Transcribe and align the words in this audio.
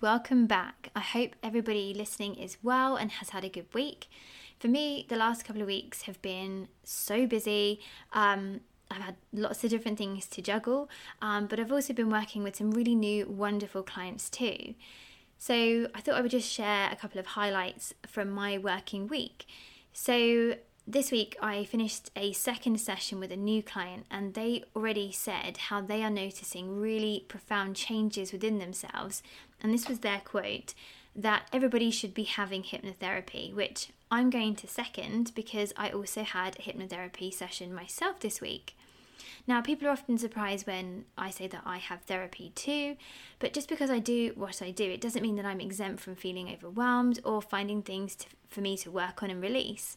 Welcome 0.00 0.46
back. 0.46 0.90
I 0.96 1.00
hope 1.00 1.36
everybody 1.42 1.92
listening 1.92 2.36
is 2.36 2.56
well 2.62 2.96
and 2.96 3.10
has 3.10 3.30
had 3.30 3.44
a 3.44 3.50
good 3.50 3.66
week. 3.74 4.08
For 4.58 4.66
me, 4.66 5.04
the 5.10 5.16
last 5.16 5.44
couple 5.44 5.60
of 5.60 5.66
weeks 5.68 6.02
have 6.02 6.22
been 6.22 6.68
so 6.84 7.26
busy. 7.26 7.80
Um, 8.14 8.60
I've 8.90 9.02
had 9.02 9.16
lots 9.30 9.62
of 9.62 9.68
different 9.68 9.98
things 9.98 10.24
to 10.28 10.40
juggle, 10.40 10.88
um, 11.20 11.48
but 11.48 11.60
I've 11.60 11.70
also 11.70 11.92
been 11.92 12.08
working 12.08 12.42
with 12.42 12.56
some 12.56 12.70
really 12.70 12.94
new, 12.94 13.26
wonderful 13.26 13.82
clients 13.82 14.30
too. 14.30 14.74
So 15.36 15.88
I 15.94 16.00
thought 16.00 16.14
I 16.14 16.22
would 16.22 16.30
just 16.30 16.50
share 16.50 16.90
a 16.90 16.96
couple 16.96 17.20
of 17.20 17.26
highlights 17.26 17.92
from 18.06 18.30
my 18.30 18.56
working 18.56 19.06
week. 19.06 19.44
So 19.92 20.54
this 20.92 21.12
week 21.12 21.36
I 21.40 21.64
finished 21.64 22.10
a 22.16 22.32
second 22.32 22.80
session 22.80 23.20
with 23.20 23.30
a 23.30 23.36
new 23.36 23.62
client, 23.62 24.06
and 24.10 24.34
they 24.34 24.64
already 24.74 25.12
said 25.12 25.56
how 25.56 25.80
they 25.80 26.02
are 26.02 26.10
noticing 26.10 26.80
really 26.80 27.24
profound 27.28 27.76
changes 27.76 28.32
within 28.32 28.58
themselves. 28.58 29.22
And 29.62 29.72
this 29.72 29.88
was 29.88 30.00
their 30.00 30.20
quote 30.24 30.74
that 31.14 31.46
everybody 31.52 31.90
should 31.92 32.12
be 32.12 32.24
having 32.24 32.64
hypnotherapy, 32.64 33.54
which 33.54 33.90
I'm 34.10 34.30
going 34.30 34.56
to 34.56 34.66
second 34.66 35.32
because 35.34 35.72
I 35.76 35.90
also 35.90 36.24
had 36.24 36.56
a 36.56 36.62
hypnotherapy 36.62 37.32
session 37.32 37.72
myself 37.72 38.18
this 38.18 38.40
week. 38.40 38.76
Now, 39.46 39.60
people 39.60 39.86
are 39.86 39.92
often 39.92 40.18
surprised 40.18 40.66
when 40.66 41.04
I 41.16 41.30
say 41.30 41.46
that 41.48 41.62
I 41.64 41.78
have 41.78 42.02
therapy 42.02 42.50
too, 42.54 42.96
but 43.38 43.52
just 43.52 43.68
because 43.68 43.90
I 43.90 44.00
do 44.00 44.32
what 44.34 44.60
I 44.60 44.70
do, 44.70 44.84
it 44.84 45.00
doesn't 45.00 45.22
mean 45.22 45.36
that 45.36 45.46
I'm 45.46 45.60
exempt 45.60 46.00
from 46.00 46.16
feeling 46.16 46.48
overwhelmed 46.52 47.20
or 47.24 47.40
finding 47.40 47.82
things 47.82 48.16
to, 48.16 48.26
for 48.48 48.60
me 48.60 48.76
to 48.78 48.90
work 48.90 49.22
on 49.22 49.30
and 49.30 49.40
release. 49.40 49.96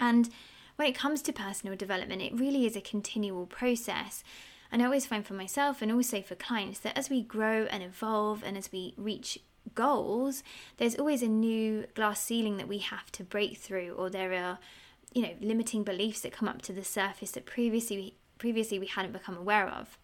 And 0.00 0.30
when 0.76 0.88
it 0.88 0.94
comes 0.94 1.22
to 1.22 1.32
personal 1.32 1.76
development, 1.76 2.22
it 2.22 2.34
really 2.34 2.66
is 2.66 2.74
a 2.74 2.80
continual 2.80 3.46
process. 3.46 4.24
And 4.72 4.80
I 4.80 4.86
always 4.86 5.06
find 5.06 5.26
for 5.26 5.34
myself 5.34 5.82
and 5.82 5.92
also 5.92 6.22
for 6.22 6.34
clients 6.34 6.78
that 6.80 6.96
as 6.96 7.10
we 7.10 7.22
grow 7.22 7.66
and 7.70 7.82
evolve 7.82 8.42
and 8.44 8.56
as 8.56 8.72
we 8.72 8.94
reach 8.96 9.38
goals, 9.74 10.42
there's 10.78 10.94
always 10.96 11.22
a 11.22 11.28
new 11.28 11.86
glass 11.94 12.20
ceiling 12.20 12.56
that 12.56 12.68
we 12.68 12.78
have 12.78 13.12
to 13.12 13.24
break 13.24 13.58
through, 13.58 13.92
or 13.92 14.08
there 14.08 14.32
are, 14.32 14.58
you 15.12 15.22
know, 15.22 15.34
limiting 15.40 15.84
beliefs 15.84 16.20
that 16.20 16.32
come 16.32 16.48
up 16.48 16.62
to 16.62 16.72
the 16.72 16.84
surface 16.84 17.32
that 17.32 17.46
previously 17.46 18.14
previously 18.38 18.78
we 18.78 18.86
hadn't 18.86 19.12
become 19.12 19.36
aware 19.36 19.68
of. 19.68 19.98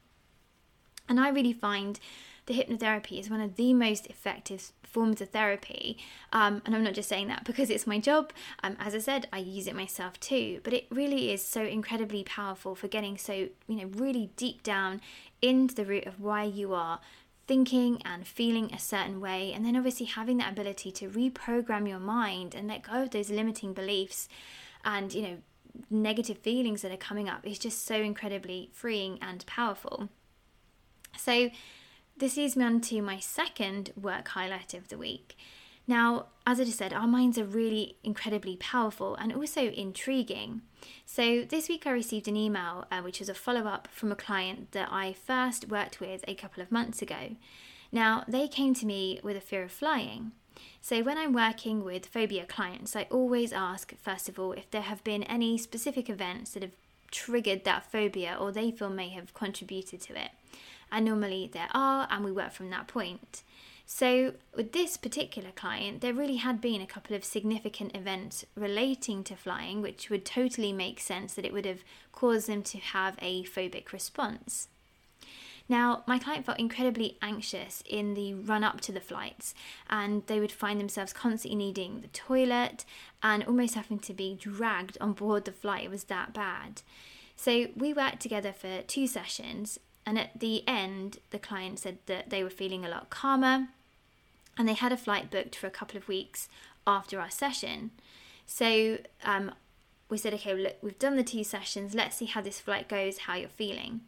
And 1.09 1.19
I 1.19 1.31
really 1.31 1.55
find 1.55 1.99
the 2.47 2.55
hypnotherapy 2.55 3.19
is 3.19 3.29
one 3.29 3.41
of 3.41 3.57
the 3.57 3.75
most 3.75 4.07
effective 4.07 4.73
forms 4.85 5.21
of 5.21 5.31
therapy. 5.31 5.99
Um, 6.33 6.63
and 6.65 6.75
I'm 6.75 6.85
not 6.85 6.95
just 6.95 7.09
saying 7.09 7.29
that 7.29 7.45
because 7.45 7.71
it's 7.71 7.87
my 7.87 7.99
job. 7.99 8.33
Um, 8.63 8.77
as 8.79 8.95
I 8.95 8.99
said, 8.99 9.29
I 9.33 9.39
use 9.39 9.67
it 9.67 9.75
myself 9.75 10.19
too. 10.21 10.61
But 10.63 10.73
it 10.73 10.87
really 10.91 11.33
is 11.33 11.45
so 11.45 11.63
incredibly 11.63 12.25
powerful 12.25 12.75
for 12.75 12.89
getting 12.89 13.19
so, 13.19 13.35
you 13.35 13.77
know, 13.77 13.87
really 13.87 14.31
deep 14.37 14.63
down 14.63 15.01
into 15.43 15.75
the 15.75 15.85
root 15.85 16.07
of 16.07 16.21
why 16.21 16.45
you 16.45 16.73
are 16.73 17.01
thinking 17.47 18.01
and 18.05 18.27
feeling 18.27 18.73
a 18.73 18.79
certain 18.79 19.21
way. 19.21 19.53
And 19.53 19.65
then 19.65 19.77
obviously 19.77 20.07
having 20.07 20.39
that 20.39 20.53
ability 20.53 20.93
to 20.93 21.09
reprogram 21.09 21.89
your 21.89 22.01
mind 22.01 22.55
and 22.55 22.69
let 22.69 22.83
go 22.83 23.03
of 23.03 23.11
those 23.11 23.31
limiting 23.31 23.73
beliefs 23.73 24.29
and, 24.85 25.13
you 25.13 25.23
know, 25.23 25.37
negative 25.91 26.39
feelings 26.39 26.83
that 26.83 26.93
are 26.93 26.97
coming 26.97 27.29
up 27.29 27.47
is 27.47 27.59
just 27.59 27.85
so 27.85 27.97
incredibly 27.97 28.71
freeing 28.73 29.19
and 29.21 29.45
powerful. 29.47 30.09
So, 31.19 31.51
this 32.19 32.37
leads 32.37 32.57
me 32.57 32.65
on 32.65 32.81
to 32.81 33.03
my 33.03 33.19
second 33.19 33.91
work 34.01 34.29
highlight 34.29 34.75
of 34.75 34.89
the 34.89 34.99
week. 34.99 35.37
Now, 35.87 36.27
as 36.47 36.59
I 36.59 36.65
just 36.65 36.79
said, 36.79 36.93
our 36.93 37.07
minds 37.07 37.39
are 37.39 37.45
really 37.45 37.97
incredibly 38.03 38.57
powerful 38.57 39.15
and 39.15 39.33
also 39.33 39.69
intriguing. 39.71 40.63
So, 41.05 41.45
this 41.45 41.69
week 41.69 41.87
I 41.87 41.91
received 41.91 42.27
an 42.27 42.37
email 42.37 42.87
uh, 42.91 43.03
which 43.03 43.21
was 43.21 43.29
a 43.29 43.35
follow 43.35 43.67
up 43.67 43.89
from 43.93 44.11
a 44.11 44.17
client 44.17 44.73
that 44.73 44.89
I 44.91 45.13
first 45.13 45.69
worked 45.69 46.01
with 46.01 46.25
a 46.27 46.35
couple 46.35 46.63
of 46.63 46.73
months 46.73 47.03
ago. 47.03 47.37
Now, 47.93 48.25
they 48.27 48.49
came 48.49 48.75
to 48.75 48.87
me 48.87 49.21
with 49.23 49.37
a 49.37 49.41
fear 49.41 49.63
of 49.63 49.71
flying. 49.71 50.33
So, 50.81 51.03
when 51.03 51.19
I'm 51.19 51.33
working 51.33 51.85
with 51.85 52.07
phobia 52.07 52.47
clients, 52.47 52.97
I 52.97 53.07
always 53.11 53.53
ask, 53.53 53.95
first 53.97 54.29
of 54.29 54.41
all, 54.41 54.53
if 54.53 54.69
there 54.71 54.83
have 54.83 55.05
been 55.05 55.23
any 55.25 55.57
specific 55.57 56.11
events 56.11 56.53
that 56.53 56.63
have 56.63 56.73
triggered 57.13 57.65
that 57.65 57.91
phobia 57.93 58.37
or 58.39 58.51
they 58.51 58.73
feel 58.73 58.91
may 58.91 59.11
have 59.11 59.33
contributed 59.35 60.01
to 60.01 60.21
it 60.21 60.31
and 60.91 61.05
normally 61.05 61.51
there 61.53 61.69
are, 61.73 62.07
and 62.11 62.25
we 62.25 62.33
work 62.33 62.53
from 62.53 62.71
that 62.71 62.89
point. 62.89 63.43
So, 63.89 64.35
with 64.57 64.73
this 64.73 64.97
particular 64.97 65.53
client, 65.53 66.01
there 66.01 66.13
really 66.13 66.37
had 66.37 66.61
been 66.61 66.81
a 66.81 66.87
couple 66.87 67.15
of 67.15 67.25
significant 67.25 67.97
events 67.97 68.45
relating 68.57 69.23
to 69.25 69.37
flying, 69.37 69.81
which 69.81 70.11
would 70.11 70.25
totally 70.25 70.73
make 70.73 70.99
sense 70.99 71.35
that 71.35 71.45
it 71.45 71.53
would 71.53 71.67
have 71.67 71.85
caused 72.11 72.49
them 72.49 72.65
to 72.65 72.79
have 72.79 73.17
a 73.23 73.45
phobic 73.45 73.93
response. 73.93 74.67
Now, 75.69 76.03
my 76.07 76.19
client 76.19 76.47
felt 76.47 76.59
incredibly 76.59 77.17
anxious 77.23 77.83
in 77.87 78.15
the 78.15 78.35
run 78.35 78.65
up 78.65 78.81
to 78.83 78.93
the 78.93 79.01
flights, 79.01 79.55
and 79.89 80.27
they 80.27 80.41
would 80.41 80.53
find 80.53 80.81
themselves 80.81 81.13
constantly 81.13 81.57
needing 81.57 82.01
the 82.01 82.09
toilet 82.09 82.85
and 83.23 83.45
almost 83.45 83.75
having 83.75 84.01
to 84.01 84.13
be 84.13 84.37
dragged 84.41 84.99
on 85.01 85.13
board 85.13 85.45
the 85.45 85.53
flight. 85.53 85.85
It 85.85 85.91
was 85.91 86.05
that 86.05 86.33
bad. 86.33 86.83
So, 87.37 87.69
we 87.77 87.93
worked 87.93 88.21
together 88.21 88.53
for 88.53 88.83
two 88.83 89.07
sessions, 89.07 89.79
and 90.07 90.19
at 90.19 90.39
the 90.39 90.67
end, 90.69 91.19
the 91.31 91.39
client 91.39 91.81
said 91.81 91.99
that 92.07 92.31
they 92.31 92.45
were 92.45 92.51
feeling 92.51 92.85
a 92.85 92.89
lot 92.89 93.11
calmer 93.11 93.67
and 94.57 94.69
they 94.69 94.75
had 94.75 94.93
a 94.93 94.97
flight 94.97 95.31
booked 95.31 95.57
for 95.57 95.67
a 95.67 95.71
couple 95.71 95.97
of 95.97 96.09
weeks 96.09 96.49
after 96.87 97.21
our 97.21 97.31
session. 97.31 97.91
So 98.47 98.99
um, 99.25 99.51
we 100.09 100.17
said, 100.17 100.33
okay, 100.35 100.55
look, 100.55 100.77
we've 100.81 100.99
done 100.99 101.17
the 101.17 101.25
two 101.25 101.43
sessions. 101.43 101.95
Let's 101.95 102.17
see 102.17 102.27
how 102.27 102.41
this 102.41 102.61
flight 102.61 102.89
goes, 102.89 103.19
how 103.19 103.35
you're 103.35 103.49
feeling. 103.49 104.03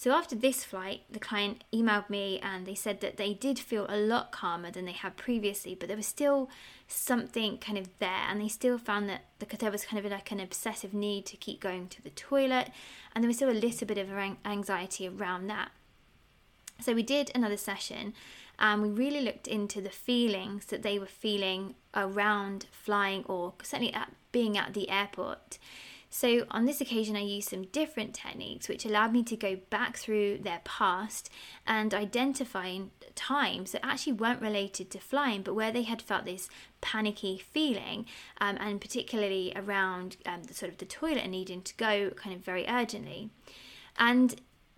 So 0.00 0.12
after 0.12 0.34
this 0.34 0.64
flight, 0.64 1.02
the 1.10 1.18
client 1.18 1.62
emailed 1.74 2.08
me 2.08 2.40
and 2.42 2.64
they 2.64 2.74
said 2.74 3.02
that 3.02 3.18
they 3.18 3.34
did 3.34 3.58
feel 3.58 3.84
a 3.86 3.98
lot 3.98 4.32
calmer 4.32 4.70
than 4.70 4.86
they 4.86 4.92
had 4.92 5.18
previously, 5.18 5.74
but 5.74 5.88
there 5.88 5.96
was 5.96 6.06
still 6.06 6.48
something 6.88 7.58
kind 7.58 7.76
of 7.76 7.90
there, 7.98 8.24
and 8.26 8.40
they 8.40 8.48
still 8.48 8.78
found 8.78 9.10
that 9.10 9.26
because 9.38 9.58
there 9.58 9.70
was 9.70 9.84
kind 9.84 10.02
of 10.02 10.10
like 10.10 10.32
an 10.32 10.40
obsessive 10.40 10.94
need 10.94 11.26
to 11.26 11.36
keep 11.36 11.60
going 11.60 11.86
to 11.88 12.00
the 12.00 12.08
toilet, 12.08 12.70
and 13.14 13.22
there 13.22 13.28
was 13.28 13.36
still 13.36 13.50
a 13.50 13.52
little 13.52 13.86
bit 13.86 13.98
of 13.98 14.08
anxiety 14.46 15.06
around 15.06 15.48
that. 15.48 15.70
So 16.80 16.94
we 16.94 17.02
did 17.02 17.30
another 17.34 17.58
session 17.58 18.14
and 18.58 18.80
we 18.80 18.88
really 18.88 19.20
looked 19.20 19.48
into 19.48 19.82
the 19.82 19.90
feelings 19.90 20.64
that 20.66 20.82
they 20.82 20.98
were 20.98 21.04
feeling 21.04 21.74
around 21.94 22.64
flying 22.72 23.22
or 23.24 23.52
certainly 23.62 23.92
at 23.92 24.10
being 24.32 24.56
at 24.56 24.72
the 24.72 24.88
airport. 24.88 25.58
So, 26.12 26.44
on 26.50 26.64
this 26.64 26.80
occasion, 26.80 27.14
I 27.14 27.20
used 27.20 27.50
some 27.50 27.66
different 27.66 28.14
techniques 28.14 28.68
which 28.68 28.84
allowed 28.84 29.12
me 29.12 29.22
to 29.22 29.36
go 29.36 29.56
back 29.70 29.96
through 29.96 30.38
their 30.38 30.60
past 30.64 31.30
and 31.68 31.94
identifying 31.94 32.90
times 33.14 33.70
that 33.70 33.86
actually 33.86 34.14
weren't 34.14 34.42
related 34.42 34.90
to 34.90 34.98
flying, 34.98 35.42
but 35.42 35.54
where 35.54 35.70
they 35.70 35.82
had 35.82 36.02
felt 36.02 36.24
this 36.24 36.48
panicky 36.80 37.38
feeling, 37.38 38.06
um, 38.40 38.56
and 38.58 38.80
particularly 38.80 39.52
around 39.54 40.16
um, 40.26 40.42
the 40.42 40.54
sort 40.54 40.72
of 40.72 40.78
the 40.78 40.84
toilet 40.84 41.22
and 41.22 41.30
needing 41.30 41.62
to 41.62 41.76
go 41.76 42.10
kind 42.16 42.34
of 42.34 42.42
very 42.42 42.66
urgently. 42.66 43.30
And 43.96 44.34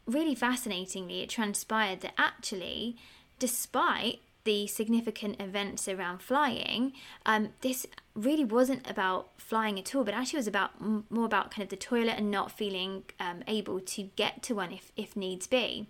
really 0.06 0.34
fascinatingly, 0.34 1.22
it 1.22 1.30
transpired 1.30 2.02
that 2.02 2.12
actually 2.18 2.96
despite 3.38 4.20
the 4.44 4.66
significant 4.66 5.40
events 5.40 5.88
around 5.88 6.20
flying, 6.20 6.92
um, 7.24 7.50
this 7.62 7.86
really 8.14 8.44
wasn't 8.44 8.88
about 8.88 9.30
flying 9.38 9.78
at 9.78 9.94
all, 9.94 10.04
but 10.04 10.14
actually 10.14 10.38
was 10.38 10.46
about 10.46 10.72
more 11.10 11.24
about 11.24 11.50
kind 11.50 11.62
of 11.62 11.68
the 11.68 11.76
toilet 11.76 12.14
and 12.18 12.30
not 12.30 12.52
feeling 12.52 13.04
um, 13.18 13.42
able 13.46 13.80
to 13.80 14.02
get 14.16 14.42
to 14.44 14.54
one 14.54 14.72
if, 14.72 14.92
if 14.96 15.16
needs 15.16 15.46
be. 15.46 15.86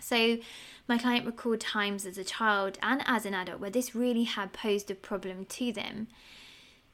So, 0.00 0.38
my 0.86 0.98
client 0.98 1.24
recalled 1.24 1.60
times 1.60 2.04
as 2.04 2.18
a 2.18 2.24
child 2.24 2.78
and 2.82 3.02
as 3.06 3.24
an 3.24 3.32
adult 3.32 3.60
where 3.60 3.70
this 3.70 3.94
really 3.94 4.24
had 4.24 4.52
posed 4.52 4.90
a 4.90 4.94
problem 4.94 5.46
to 5.46 5.72
them. 5.72 6.08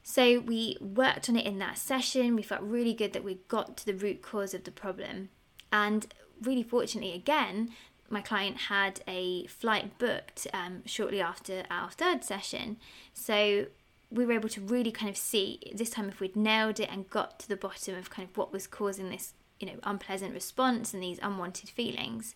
So, 0.02 0.38
we 0.38 0.76
worked 0.81 1.28
on 1.28 1.37
it 1.37 1.46
in 1.46 1.58
that 1.58 1.78
session. 1.78 2.37
We 2.37 2.43
felt 2.43 2.62
really 2.62 2.94
good 2.94 3.12
that 3.14 3.25
we 3.25 3.40
got 3.49 3.76
to 3.78 3.87
the 3.87 3.94
root 3.94 4.22
cause 4.22 4.55
of 4.55 4.64
the 4.64 4.70
problem. 4.70 5.31
And 5.72 6.12
really 6.40 6.62
fortunately, 6.62 7.14
again, 7.14 7.70
my 8.10 8.20
client 8.20 8.56
had 8.69 9.00
a 9.08 9.46
flight 9.46 9.99
booked 9.99 10.46
um, 10.52 10.82
shortly 10.84 11.20
after 11.20 11.64
our 11.70 11.90
third 11.90 12.22
session. 12.25 12.76
So 13.14 13.66
we 14.10 14.26
were 14.26 14.32
able 14.32 14.48
to 14.48 14.60
really 14.60 14.90
kind 14.90 15.08
of 15.08 15.16
see 15.16 15.60
this 15.74 15.90
time 15.90 16.08
if 16.08 16.20
we'd 16.20 16.36
nailed 16.36 16.80
it 16.80 16.88
and 16.90 17.08
got 17.10 17.38
to 17.40 17.48
the 17.48 17.56
bottom 17.56 17.94
of 17.94 18.10
kind 18.10 18.28
of 18.28 18.36
what 18.36 18.52
was 18.52 18.66
causing 18.66 19.10
this, 19.10 19.34
you 19.58 19.66
know, 19.66 19.78
unpleasant 19.84 20.34
response 20.34 20.92
and 20.92 21.02
these 21.02 21.20
unwanted 21.22 21.70
feelings. 21.70 22.34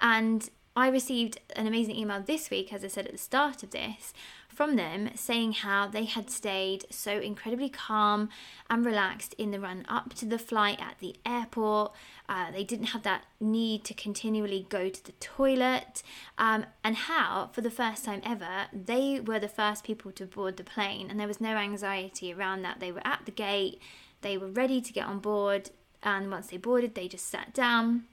And 0.00 0.50
I 0.76 0.88
received 0.88 1.40
an 1.54 1.68
amazing 1.68 1.94
email 1.94 2.20
this 2.20 2.50
week, 2.50 2.72
as 2.72 2.84
I 2.84 2.88
said 2.88 3.06
at 3.06 3.12
the 3.12 3.18
start 3.18 3.62
of 3.62 3.70
this, 3.70 4.12
from 4.48 4.74
them 4.74 5.10
saying 5.14 5.52
how 5.52 5.86
they 5.86 6.04
had 6.04 6.30
stayed 6.30 6.84
so 6.90 7.20
incredibly 7.20 7.68
calm 7.68 8.28
and 8.68 8.84
relaxed 8.84 9.34
in 9.34 9.52
the 9.52 9.60
run 9.60 9.84
up 9.88 10.14
to 10.14 10.26
the 10.26 10.38
flight 10.38 10.80
at 10.80 10.98
the 10.98 11.14
airport. 11.24 11.92
Uh, 12.26 12.50
they 12.50 12.64
didn't 12.64 12.86
have 12.86 13.02
that 13.02 13.24
need 13.38 13.84
to 13.84 13.92
continually 13.92 14.66
go 14.70 14.88
to 14.88 15.04
the 15.04 15.12
toilet, 15.12 16.02
um, 16.38 16.64
and 16.82 16.96
how, 16.96 17.50
for 17.52 17.60
the 17.60 17.70
first 17.70 18.04
time 18.04 18.22
ever, 18.24 18.66
they 18.72 19.20
were 19.20 19.38
the 19.38 19.46
first 19.48 19.84
people 19.84 20.10
to 20.10 20.24
board 20.24 20.56
the 20.56 20.64
plane, 20.64 21.10
and 21.10 21.20
there 21.20 21.28
was 21.28 21.40
no 21.40 21.56
anxiety 21.56 22.32
around 22.32 22.62
that. 22.62 22.80
They 22.80 22.90
were 22.90 23.06
at 23.06 23.26
the 23.26 23.30
gate, 23.30 23.78
they 24.22 24.38
were 24.38 24.48
ready 24.48 24.80
to 24.80 24.92
get 24.92 25.06
on 25.06 25.18
board, 25.18 25.68
and 26.02 26.30
once 26.30 26.46
they 26.46 26.56
boarded, 26.56 26.94
they 26.94 27.08
just 27.08 27.28
sat 27.28 27.52
down 27.52 28.04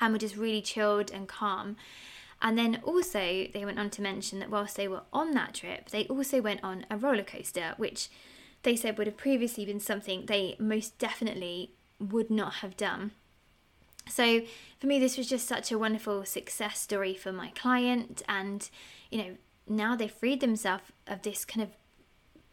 and 0.00 0.12
were 0.12 0.20
just 0.20 0.36
really 0.36 0.62
chilled 0.62 1.10
and 1.10 1.26
calm. 1.26 1.76
And 2.40 2.56
then 2.56 2.80
also, 2.84 3.18
they 3.52 3.64
went 3.64 3.78
on 3.78 3.90
to 3.90 4.02
mention 4.02 4.38
that 4.38 4.50
whilst 4.50 4.76
they 4.76 4.86
were 4.86 5.02
on 5.12 5.32
that 5.32 5.54
trip, 5.54 5.88
they 5.90 6.04
also 6.04 6.40
went 6.40 6.62
on 6.62 6.86
a 6.90 6.96
roller 6.96 7.24
coaster, 7.24 7.74
which 7.76 8.08
they 8.62 8.76
said 8.76 8.98
would 8.98 9.06
have 9.06 9.16
previously 9.16 9.64
been 9.64 9.80
something 9.80 10.26
they 10.26 10.54
most 10.58 10.98
definitely 10.98 11.72
would 11.98 12.30
not 12.30 12.54
have 12.54 12.76
done. 12.76 13.12
So 14.08 14.42
for 14.78 14.86
me, 14.86 14.98
this 14.98 15.18
was 15.18 15.28
just 15.28 15.48
such 15.48 15.72
a 15.72 15.78
wonderful 15.78 16.24
success 16.24 16.78
story 16.78 17.14
for 17.14 17.32
my 17.32 17.48
client. 17.50 18.22
And, 18.28 18.68
you 19.10 19.18
know, 19.18 19.36
now 19.68 19.96
they 19.96 20.08
freed 20.08 20.40
themselves 20.40 20.84
of 21.06 21.22
this 21.22 21.44
kind 21.44 21.62
of 21.62 21.70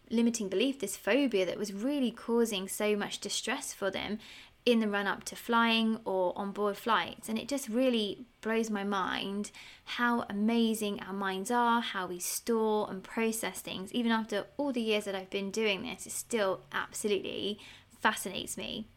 limiting 0.10 0.50
belief, 0.50 0.80
this 0.80 0.98
phobia 0.98 1.46
that 1.46 1.58
was 1.58 1.74
really 1.74 2.12
causing 2.12 2.68
so 2.68 2.96
much 2.96 3.20
distress 3.20 3.74
for 3.74 3.92
them 3.92 4.20
in 4.66 4.80
the 4.80 4.88
run 4.88 5.08
up 5.08 5.26
to 5.26 5.36
flying 5.36 6.00
or 6.06 6.32
on 6.38 6.52
board 6.52 6.78
flights. 6.78 7.28
And 7.28 7.38
it 7.38 7.48
just 7.48 7.68
really 7.68 8.26
blows 8.42 8.70
my 8.70 8.84
mind 8.84 9.52
how 9.84 10.26
amazing 10.30 11.02
our 11.02 11.14
minds 11.14 11.52
are, 11.52 11.82
how 11.82 12.08
we 12.08 12.20
store 12.20 12.90
and 12.90 13.04
process 13.04 13.60
things. 13.60 13.92
Even 13.92 14.12
after 14.12 14.46
all 14.58 14.72
the 14.72 14.82
years 14.82 15.06
that 15.06 15.16
I've 15.16 15.30
been 15.30 15.52
doing 15.52 15.84
this, 15.84 16.08
it 16.08 16.14
still 16.14 16.62
absolutely 16.72 17.60
fascinates 18.00 18.58
me. 18.58 18.88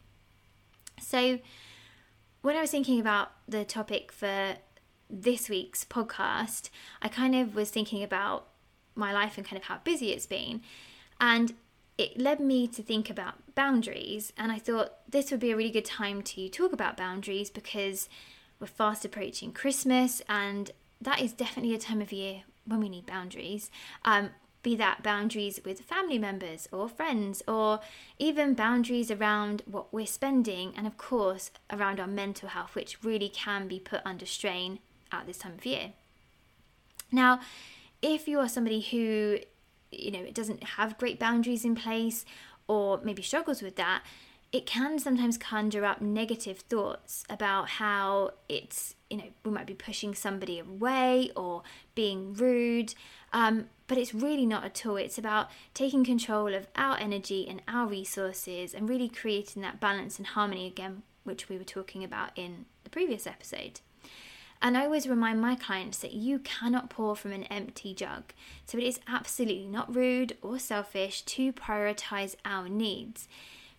So, 1.00 1.38
when 2.42 2.56
I 2.56 2.60
was 2.60 2.70
thinking 2.70 3.00
about 3.00 3.32
the 3.48 3.64
topic 3.64 4.12
for 4.12 4.56
this 5.10 5.48
week's 5.48 5.84
podcast, 5.84 6.70
I 7.02 7.08
kind 7.08 7.34
of 7.34 7.54
was 7.54 7.70
thinking 7.70 8.02
about 8.02 8.48
my 8.94 9.12
life 9.12 9.36
and 9.36 9.46
kind 9.46 9.56
of 9.56 9.64
how 9.64 9.78
busy 9.84 10.12
it's 10.12 10.26
been. 10.26 10.62
And 11.20 11.54
it 11.98 12.20
led 12.20 12.40
me 12.40 12.68
to 12.68 12.82
think 12.82 13.08
about 13.08 13.54
boundaries. 13.54 14.32
And 14.36 14.52
I 14.52 14.58
thought 14.58 14.92
this 15.10 15.30
would 15.30 15.40
be 15.40 15.50
a 15.50 15.56
really 15.56 15.70
good 15.70 15.84
time 15.84 16.22
to 16.22 16.48
talk 16.48 16.72
about 16.72 16.96
boundaries 16.96 17.50
because 17.50 18.08
we're 18.60 18.66
fast 18.66 19.04
approaching 19.04 19.52
Christmas, 19.52 20.22
and 20.28 20.70
that 21.00 21.20
is 21.20 21.32
definitely 21.32 21.74
a 21.74 21.78
time 21.78 22.00
of 22.00 22.12
year 22.12 22.42
when 22.64 22.80
we 22.80 22.88
need 22.88 23.06
boundaries. 23.06 23.70
Um, 24.04 24.30
be 24.66 24.74
that 24.74 25.00
boundaries 25.00 25.60
with 25.64 25.80
family 25.80 26.18
members 26.18 26.66
or 26.72 26.88
friends, 26.88 27.40
or 27.46 27.78
even 28.18 28.52
boundaries 28.52 29.12
around 29.12 29.62
what 29.64 29.94
we're 29.94 30.04
spending, 30.04 30.74
and 30.76 30.88
of 30.88 30.98
course, 30.98 31.52
around 31.70 32.00
our 32.00 32.08
mental 32.08 32.48
health, 32.48 32.74
which 32.74 33.04
really 33.04 33.28
can 33.28 33.68
be 33.68 33.78
put 33.78 34.00
under 34.04 34.26
strain 34.26 34.80
at 35.12 35.24
this 35.24 35.38
time 35.38 35.52
of 35.52 35.64
year. 35.64 35.92
Now, 37.12 37.38
if 38.02 38.26
you 38.26 38.40
are 38.40 38.48
somebody 38.48 38.80
who 38.80 39.38
you 39.92 40.10
know 40.10 40.18
it 40.18 40.34
doesn't 40.34 40.64
have 40.64 40.98
great 40.98 41.20
boundaries 41.20 41.64
in 41.64 41.76
place 41.76 42.24
or 42.66 42.98
maybe 43.04 43.22
struggles 43.22 43.62
with 43.62 43.76
that 43.76 44.02
it 44.52 44.66
can 44.66 44.98
sometimes 44.98 45.36
conjure 45.36 45.84
up 45.84 46.00
negative 46.00 46.58
thoughts 46.58 47.24
about 47.28 47.68
how 47.68 48.30
it's 48.48 48.96
you 49.10 49.16
know 49.16 49.28
we 49.44 49.50
might 49.50 49.66
be 49.66 49.74
pushing 49.74 50.14
somebody 50.14 50.58
away 50.58 51.30
or 51.36 51.62
being 51.94 52.34
rude 52.34 52.94
um, 53.36 53.66
but 53.86 53.98
it's 53.98 54.14
really 54.14 54.46
not 54.46 54.64
at 54.64 54.84
all 54.86 54.96
it's 54.96 55.18
about 55.18 55.50
taking 55.74 56.04
control 56.04 56.54
of 56.54 56.66
our 56.74 56.96
energy 56.98 57.46
and 57.48 57.62
our 57.68 57.86
resources 57.86 58.74
and 58.74 58.88
really 58.88 59.08
creating 59.08 59.62
that 59.62 59.78
balance 59.78 60.18
and 60.18 60.28
harmony 60.28 60.66
again 60.66 61.02
which 61.22 61.48
we 61.48 61.58
were 61.58 61.64
talking 61.64 62.02
about 62.02 62.30
in 62.34 62.64
the 62.82 62.90
previous 62.90 63.26
episode 63.26 63.80
and 64.62 64.76
I 64.76 64.84
always 64.86 65.06
remind 65.06 65.40
my 65.40 65.54
clients 65.54 65.98
that 65.98 66.14
you 66.14 66.38
cannot 66.38 66.88
pour 66.88 67.14
from 67.14 67.32
an 67.32 67.44
empty 67.44 67.92
jug. 67.92 68.32
So 68.64 68.78
it 68.78 68.84
is 68.84 69.00
absolutely 69.06 69.66
not 69.66 69.94
rude 69.94 70.38
or 70.40 70.58
selfish 70.58 71.20
to 71.22 71.52
prioritize 71.52 72.36
our 72.42 72.66
needs. 72.66 73.28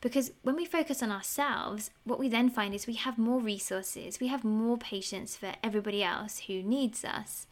Because 0.01 0.33
when 0.43 0.55
we 0.55 0.65
focus 0.65 1.01
on 1.01 1.11
ourselves, 1.11 1.89
what 2.03 2.19
we 2.19 2.29
then 2.29 2.51
find 2.51 2.75
is 2.75 2.85
we 2.85 2.93
have 2.93 3.17
more 3.17 3.39
resources, 3.39 4.19
we 4.19 4.27
have 4.27 4.43
more 4.43 4.77
patience 4.77 5.35
for 5.35 5.53
everybody 5.63 6.03
else 6.03 6.43
who 6.45 6.61
needs 6.61 7.03
us. 7.03 7.47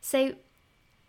So 0.00 0.36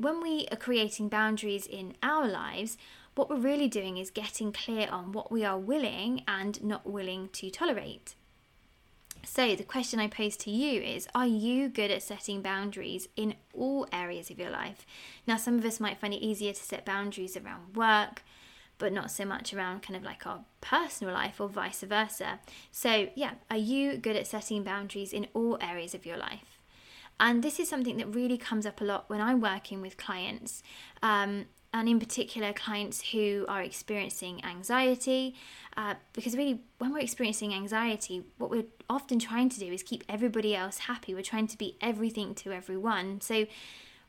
when 0.04 0.22
we 0.22 0.46
are 0.52 0.58
creating 0.58 1.08
boundaries 1.08 1.66
in 1.66 1.96
our 2.04 2.28
lives, 2.28 2.78
what 3.16 3.30
we're 3.30 3.38
really 3.38 3.70
doing 3.70 3.98
is 3.98 4.12
getting 4.12 4.52
clear 4.52 4.90
on 4.92 5.14
what 5.14 5.32
we 5.32 5.46
are 5.46 5.58
willing 5.58 6.24
and 6.28 6.62
not 6.62 6.86
willing 6.86 7.30
to 7.30 7.50
tolerate. 7.50 8.16
So, 9.26 9.56
the 9.56 9.64
question 9.64 10.02
I 10.02 10.08
pose 10.08 10.36
to 10.38 10.52
you 10.52 10.82
is 10.82 11.08
Are 11.16 11.26
you 11.26 11.70
good 11.70 11.90
at 11.90 12.04
setting 12.04 12.42
boundaries 12.42 13.08
in 13.16 13.36
all 13.54 13.88
areas 13.94 14.30
of 14.30 14.40
your 14.40 14.50
life? 14.50 14.86
Now, 15.26 15.38
some 15.38 15.58
of 15.58 15.64
us 15.64 15.80
might 15.80 16.00
find 16.00 16.14
it 16.14 16.22
easier 16.22 16.52
to 16.52 16.64
set 16.64 16.86
boundaries 16.86 17.38
around 17.38 17.78
work, 17.78 18.24
but 18.78 18.92
not 18.92 19.12
so 19.12 19.24
much 19.24 19.54
around 19.54 19.84
kind 19.84 19.96
of 19.96 20.04
like 20.04 20.28
our 20.28 20.44
personal 20.60 21.14
life 21.14 21.40
or 21.40 21.48
vice 21.48 21.82
versa. 21.82 22.40
So, 22.72 23.08
yeah, 23.16 23.36
are 23.50 23.56
you 23.56 23.96
good 23.96 24.18
at 24.18 24.28
setting 24.28 24.64
boundaries 24.64 25.14
in 25.14 25.28
all 25.34 25.58
areas 25.62 25.96
of 25.96 26.06
your 26.06 26.18
life? 26.18 26.53
And 27.20 27.44
this 27.44 27.60
is 27.60 27.70
something 27.70 27.98
that 27.98 28.08
really 28.14 28.38
comes 28.38 28.66
up 28.66 28.82
a 28.82 28.84
lot 28.84 29.10
when 29.10 29.22
I'm 29.22 29.40
working 29.40 29.82
with 29.82 29.98
clients. 29.98 30.64
Um, 31.02 31.46
and 31.74 31.90
in 31.90 32.00
particular 32.00 32.54
clients 32.54 33.12
who 33.12 33.46
are 33.50 33.62
experiencing 33.62 34.44
anxiety. 34.46 35.36
Uh, 35.76 35.96
because 36.14 36.38
really, 36.38 36.62
when 36.78 36.94
we're 36.94 37.00
experiencing 37.00 37.54
anxiety, 37.54 38.24
what 38.38 38.52
we're 38.52 38.66
often 38.90 39.18
trying 39.18 39.50
to 39.50 39.60
do 39.60 39.74
is 39.74 39.82
keep 39.82 40.04
everybody 40.08 40.56
else 40.56 40.80
happy. 40.80 41.16
We're 41.16 41.24
trying 41.24 41.48
to 41.48 41.58
be 41.58 41.78
everything 41.82 42.36
to 42.36 42.52
everyone. 42.52 43.22
So 43.22 43.48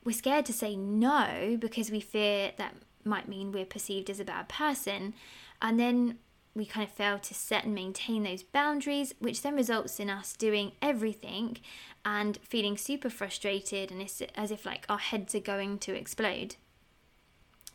we're 0.05 0.13
scared 0.13 0.45
to 0.47 0.53
say 0.53 0.77
no 0.77 1.57
because 1.59 1.91
we 1.91 2.01
fear 2.01 2.53
that 2.59 2.75
might 3.03 3.29
mean 3.29 3.51
we're 3.51 3.65
perceived 3.65 4.11
as 4.11 4.21
a 4.21 4.25
bad 4.25 4.49
person. 4.49 5.15
And 5.63 5.81
then 5.81 6.19
we 6.55 6.65
kind 6.65 6.87
of 6.87 6.93
fail 6.93 7.19
to 7.19 7.35
set 7.35 7.65
and 7.65 7.75
maintain 7.75 8.23
those 8.23 8.43
boundaries, 8.43 9.15
which 9.19 9.43
then 9.43 9.57
results 9.57 9.99
in 9.99 10.09
us 10.09 10.35
doing 10.35 10.73
everything 10.81 11.59
and 12.05 12.39
feeling 12.43 12.77
super 12.77 13.11
frustrated 13.11 13.91
and 13.91 14.01
it's 14.01 14.23
as 14.37 14.51
if 14.51 14.65
like 14.65 14.85
our 14.89 14.99
heads 14.99 15.35
are 15.35 15.41
going 15.41 15.79
to 15.79 15.95
explode. 15.95 16.57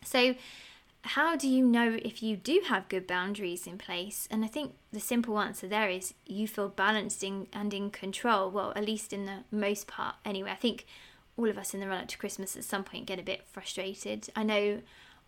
So, 0.03 0.35
how 1.03 1.35
do 1.37 1.47
you 1.47 1.65
know 1.65 1.97
if 2.01 2.21
you 2.21 2.35
do 2.35 2.61
have 2.67 2.89
good 2.89 3.07
boundaries 3.07 3.65
in 3.65 3.77
place? 3.77 4.27
And 4.29 4.43
I 4.43 4.47
think 4.47 4.75
the 4.91 4.99
simple 4.99 5.39
answer 5.39 5.67
there 5.67 5.89
is 5.89 6.13
you 6.25 6.47
feel 6.47 6.67
balanced 6.67 7.23
in, 7.23 7.47
and 7.53 7.73
in 7.73 7.89
control. 7.89 8.51
Well, 8.51 8.73
at 8.75 8.85
least 8.85 9.13
in 9.13 9.25
the 9.25 9.43
most 9.49 9.87
part, 9.87 10.15
anyway. 10.25 10.51
I 10.51 10.55
think 10.55 10.86
all 11.38 11.50
of 11.50 11.57
us 11.57 11.74
in 11.74 11.79
the 11.79 11.88
run 11.88 12.01
up 12.01 12.09
to 12.09 12.17
Christmas 12.17 12.57
at 12.57 12.65
some 12.65 12.83
point 12.83 13.05
get 13.05 13.19
a 13.19 13.24
bit 13.24 13.48
frustrated. 13.48 14.29
I 14.36 14.43
know 14.43 14.81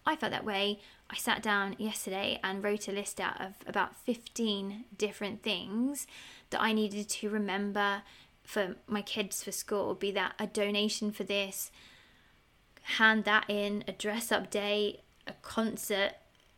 I 0.06 0.16
felt 0.16 0.32
that 0.32 0.46
way. 0.46 0.80
I 1.10 1.18
sat 1.18 1.44
down 1.44 1.76
yesterday 1.78 2.40
and 2.44 2.64
wrote 2.64 2.88
a 2.88 2.92
list 2.92 3.20
out 3.20 3.40
of 3.40 3.54
about 3.68 3.96
15 3.96 4.86
different 4.98 5.44
things 5.44 6.08
that 6.50 6.62
I 6.62 6.74
needed 6.74 7.10
to 7.10 7.30
remember 7.30 8.02
for 8.44 8.76
my 8.88 9.02
kids 9.02 9.44
for 9.44 9.52
school, 9.52 9.94
be 9.94 10.12
that 10.12 10.34
a 10.40 10.48
donation 10.48 11.12
for 11.12 11.24
this, 11.24 11.72
hand 12.84 13.26
that 13.26 13.46
in, 13.48 13.84
a 13.88 13.92
dress 13.92 14.32
up 14.32 14.50
day, 14.50 15.02
a 15.28 15.34
concert. 15.42 16.14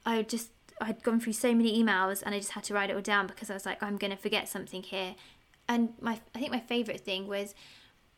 I 0.06 0.22
just 0.24 0.50
I'd 0.82 1.04
gone 1.04 1.20
through 1.20 1.34
so 1.34 1.54
many 1.54 1.82
emails 1.82 2.24
and 2.24 2.34
I 2.34 2.40
just 2.40 2.52
had 2.52 2.64
to 2.66 2.74
write 2.74 2.90
it 2.90 2.96
all 2.96 3.02
down 3.02 3.28
because 3.28 3.50
I 3.50 3.54
was 3.54 3.66
like, 3.66 3.82
I'm 3.84 3.98
gonna 3.98 4.18
forget 4.18 4.48
something 4.48 4.84
here. 4.84 5.16
And 5.68 5.94
my 6.02 6.20
I 6.34 6.40
think 6.40 6.52
my 6.52 6.60
favourite 6.60 7.02
thing 7.02 7.28
was 7.28 7.54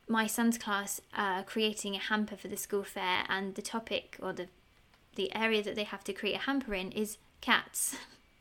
my 0.07 0.27
son's 0.27 0.57
class 0.57 1.01
uh, 1.15 1.43
creating 1.43 1.95
a 1.95 1.99
hamper 1.99 2.37
for 2.37 2.47
the 2.47 2.57
school 2.57 2.83
fair 2.83 3.23
and 3.27 3.55
the 3.55 3.61
topic 3.61 4.17
or 4.21 4.33
the 4.33 4.47
the 5.15 5.33
area 5.35 5.63
that 5.63 5.75
they 5.75 5.83
have 5.83 6.03
to 6.05 6.13
create 6.13 6.35
a 6.35 6.39
hamper 6.39 6.73
in 6.73 6.91
is 6.91 7.17
cats. 7.41 7.97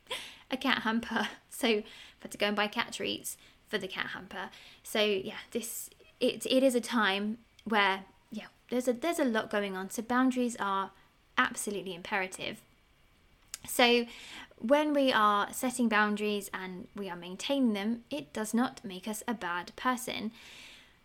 a 0.51 0.57
cat 0.57 0.81
hamper. 0.83 1.29
So 1.49 1.69
I 1.69 1.83
had 2.19 2.31
to 2.31 2.37
go 2.37 2.47
and 2.47 2.55
buy 2.55 2.67
cat 2.67 2.91
treats 2.91 3.37
for 3.69 3.77
the 3.77 3.87
cat 3.87 4.07
hamper. 4.07 4.49
So 4.83 4.99
yeah, 5.01 5.37
this 5.51 5.89
it 6.19 6.45
it 6.45 6.63
is 6.63 6.75
a 6.75 6.81
time 6.81 7.37
where 7.63 8.03
yeah, 8.29 8.47
there's 8.69 8.89
a 8.89 8.93
there's 8.93 9.19
a 9.19 9.23
lot 9.23 9.49
going 9.49 9.77
on. 9.77 9.89
So 9.89 10.01
boundaries 10.01 10.57
are 10.59 10.91
absolutely 11.37 11.95
imperative. 11.95 12.61
So 13.65 14.05
when 14.59 14.93
we 14.93 15.11
are 15.11 15.51
setting 15.53 15.89
boundaries 15.89 16.49
and 16.53 16.87
we 16.95 17.09
are 17.09 17.15
maintaining 17.15 17.73
them, 17.73 18.03
it 18.09 18.33
does 18.33 18.53
not 18.53 18.83
make 18.83 19.07
us 19.07 19.23
a 19.27 19.33
bad 19.33 19.75
person. 19.75 20.31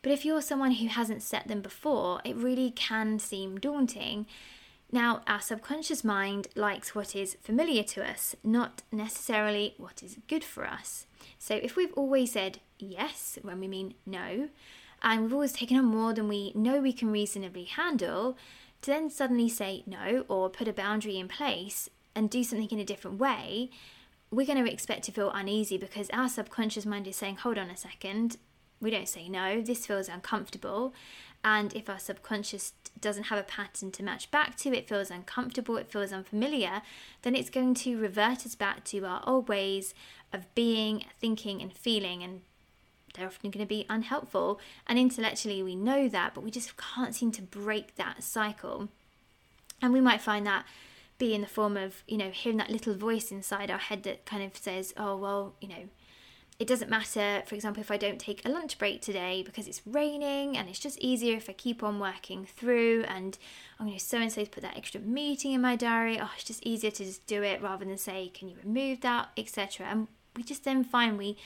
But 0.03 0.13
if 0.13 0.25
you're 0.25 0.43
someone 0.43 0.73
who 0.73 0.89
hasn't 0.89 1.23
set 1.23 1.49
them 1.49 1.61
before, 1.61 2.21
it 2.25 2.37
really 2.37 2.71
can 2.71 3.19
seem 3.19 3.59
daunting. 3.59 4.27
Now, 4.93 5.23
our 5.27 5.41
subconscious 5.41 6.03
mind 6.03 6.49
likes 6.57 6.95
what 6.95 7.15
is 7.15 7.37
familiar 7.41 7.85
to 7.85 8.05
us, 8.05 8.35
not 8.43 8.83
necessarily 8.91 9.75
what 9.77 10.03
is 10.03 10.19
good 10.27 10.43
for 10.43 10.67
us. 10.67 11.07
So, 11.39 11.55
if 11.55 11.77
we've 11.77 11.93
always 11.95 12.33
said 12.33 12.59
yes 12.79 13.39
when 13.43 13.61
we 13.61 13.69
mean 13.69 13.95
no, 14.05 14.49
and 15.03 15.23
we've 15.23 15.33
always 15.33 15.53
taken 15.53 15.77
on 15.77 15.85
more 15.85 16.13
than 16.13 16.29
we 16.29 16.53
know 16.55 16.81
we 16.81 16.93
can 16.93 17.11
reasonably 17.11 17.65
handle, 17.65 18.37
to 18.83 18.91
then 18.91 19.11
suddenly 19.11 19.49
say 19.49 19.85
no 19.87 20.25
or 20.29 20.51
put 20.51 20.69
a 20.69 20.73
boundary 20.73 21.19
in 21.19 21.29
place 21.29 21.89
and 22.15 22.29
do 22.29 22.43
something 22.43 22.71
in 22.71 22.81
a 22.81 22.85
different 22.85 23.19
way, 23.19 23.71
we're 24.31 24.47
going 24.47 24.63
to 24.65 24.71
expect 24.71 25.05
to 25.05 25.13
feel 25.13 25.31
uneasy 25.31 25.77
because 25.77 26.11
our 26.11 26.29
subconscious 26.29 26.87
mind 26.87 27.07
is 27.07 27.17
saying, 27.17 27.37
hold 27.37 27.59
on 27.59 27.71
a 27.71 27.77
second, 27.77 28.37
we 28.81 28.91
don't 28.91 29.09
say 29.09 29.29
no, 29.29 29.61
this 29.61 29.87
feels 29.87 30.09
uncomfortable. 30.09 30.95
And 31.43 31.75
if 31.75 31.89
our 31.89 31.99
subconscious 31.99 32.75
doesn't 33.01 33.25
have 33.25 33.39
a 33.39 33.43
pattern 33.43 33.91
to 33.93 34.03
match 34.03 34.31
back 34.31 34.57
to, 34.59 34.77
it 34.77 34.89
feels 34.89 35.11
uncomfortable, 35.11 35.77
it 35.79 35.91
feels 35.91 36.13
unfamiliar, 36.13 36.83
then 37.23 37.35
it's 37.35 37.51
going 37.51 37.75
to 37.75 37.99
revert 37.99 38.45
us 38.45 38.55
back 38.55 38.85
to 38.85 39.05
our 39.07 39.23
old 39.27 39.49
ways 39.49 39.95
of 40.33 40.55
being, 40.55 41.05
thinking, 41.19 41.63
and 41.63 41.73
feeling. 41.73 42.23
And 42.23 42.43
they're 43.15 43.27
often 43.27 43.51
going 43.51 43.65
to 43.65 43.69
be 43.69 43.87
unhelpful. 43.89 44.61
And 44.87 44.99
intellectually, 44.99 45.63
we 45.63 45.75
know 45.75 46.09
that, 46.09 46.35
but 46.35 46.45
we 46.45 46.51
just 46.51 46.75
can't 46.77 47.15
seem 47.15 47.33
to 47.33 47.43
break 47.43 47.97
that 47.97 48.23
cycle. 48.23 48.89
And 49.81 49.93
we 49.93 50.01
might 50.01 50.21
find 50.21 50.47
that 50.47 50.67
be 51.19 51.35
in 51.35 51.41
the 51.43 51.47
form 51.47 51.77
of, 51.77 52.03
you 52.07 52.17
know, 52.17 52.31
hearing 52.31 52.59
that 52.59 52.71
little 52.71 52.95
voice 52.95 53.31
inside 53.31 53.71
our 53.71 53.79
head 53.79 54.03
that 54.03 54.25
kind 54.25 54.43
of 54.43 54.57
says, 54.57 54.93
oh, 54.97 55.17
well, 55.17 55.55
you 55.61 55.69
know, 55.69 55.89
it 56.61 56.69
doesn't 56.69 56.91
matter, 56.91 57.43
for 57.47 57.55
example, 57.55 57.81
if 57.81 57.91
I 57.91 57.97
don't 57.97 58.21
take 58.21 58.45
a 58.45 58.51
lunch 58.51 58.77
break 58.77 59.01
today 59.01 59.43
because 59.43 59.67
it's 59.67 59.81
raining 59.87 60.59
and 60.59 60.69
it's 60.69 60.79
just 60.79 60.99
easier 60.99 61.35
if 61.35 61.49
I 61.49 61.55
keep 61.55 61.83
on 61.83 61.99
working 61.99 62.45
through 62.45 63.05
and 63.09 63.39
I'm 63.79 63.87
going 63.87 63.99
to 63.99 64.05
so 64.05 64.19
and 64.19 64.31
so 64.31 64.45
put 64.45 64.63
that 64.63 64.77
extra 64.77 65.01
meeting 65.01 65.53
in 65.53 65.63
my 65.63 65.75
diary. 65.75 66.19
Oh, 66.21 66.31
it's 66.35 66.45
just 66.45 66.63
easier 66.63 66.91
to 66.91 67.05
just 67.05 67.27
do 67.27 67.43
it 67.43 67.63
rather 67.63 67.87
than 67.87 67.97
say, 67.97 68.29
can 68.29 68.51
you 68.51 68.57
remove 68.63 69.01
that, 69.01 69.31
etc. 69.39 69.87
And 69.87 70.07
we 70.37 70.43
just 70.43 70.65
then 70.65 70.85
find 70.85 71.17
we 71.17 71.39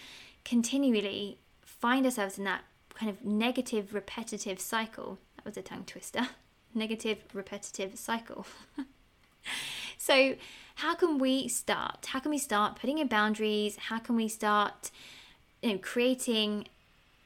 continually 0.45 1.39
find 1.65 2.05
ourselves 2.05 2.37
in 2.37 2.43
that 2.45 2.65
kind 2.93 3.09
of 3.09 3.25
negative, 3.25 3.95
repetitive 3.95 4.59
cycle. 4.59 5.21
That 5.37 5.45
was 5.45 5.57
a 5.57 5.63
tongue 5.63 5.85
twister. 5.85 6.31
negative, 6.75 7.19
repetitive 7.33 7.97
cycle. 7.97 8.47
so, 9.97 10.35
how 10.77 10.95
can 10.95 11.19
we 11.19 11.49
start? 11.49 12.07
How 12.07 12.21
can 12.21 12.31
we 12.31 12.39
start 12.39 12.77
putting 12.77 12.99
in 12.99 13.07
boundaries? 13.07 13.77
How 13.77 13.99
can 13.99 14.17
we 14.17 14.29
start, 14.29 14.91
you 15.63 15.73
know, 15.73 15.79
creating 15.79 16.67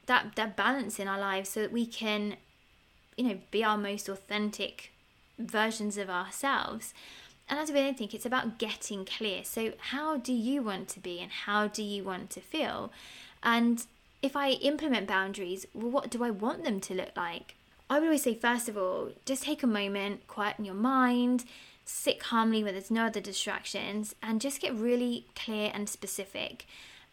that 0.06 0.36
that 0.36 0.56
balance 0.56 0.98
in 0.98 1.08
our 1.08 1.18
lives 1.18 1.50
so 1.50 1.60
that 1.60 1.72
we 1.72 1.86
can, 1.86 2.36
you 3.16 3.24
know, 3.24 3.38
be 3.50 3.64
our 3.64 3.78
most 3.78 4.08
authentic 4.08 4.92
versions 5.38 5.96
of 5.96 6.10
ourselves? 6.10 6.92
And 7.48 7.58
as 7.58 7.70
with 7.70 7.78
anything, 7.78 8.10
it's 8.12 8.26
about 8.26 8.58
getting 8.58 9.06
clear. 9.06 9.42
So, 9.44 9.72
how 9.78 10.18
do 10.18 10.34
you 10.34 10.62
want 10.62 10.88
to 10.88 11.00
be 11.00 11.18
and 11.20 11.32
how 11.32 11.66
do 11.66 11.82
you 11.82 12.04
want 12.04 12.28
to 12.30 12.40
feel? 12.40 12.92
And 13.42 13.86
if 14.20 14.36
I 14.36 14.50
implement 14.50 15.06
boundaries, 15.06 15.66
well, 15.72 15.90
what 15.90 16.10
do 16.10 16.22
I 16.22 16.30
want 16.30 16.64
them 16.64 16.80
to 16.80 16.94
look 16.94 17.16
like? 17.16 17.54
I 17.88 17.98
would 17.98 18.04
always 18.04 18.22
say, 18.22 18.34
first 18.34 18.68
of 18.68 18.76
all, 18.76 19.12
just 19.24 19.44
take 19.44 19.62
a 19.62 19.66
moment, 19.66 20.26
quieten 20.26 20.66
your 20.66 20.74
mind, 20.74 21.46
sit 21.88 22.20
calmly 22.20 22.62
where 22.62 22.72
there's 22.72 22.90
no 22.90 23.06
other 23.06 23.20
distractions, 23.20 24.14
and 24.22 24.42
just 24.42 24.60
get 24.60 24.74
really 24.74 25.26
clear 25.34 25.70
and 25.72 25.88
specific. 25.88 26.66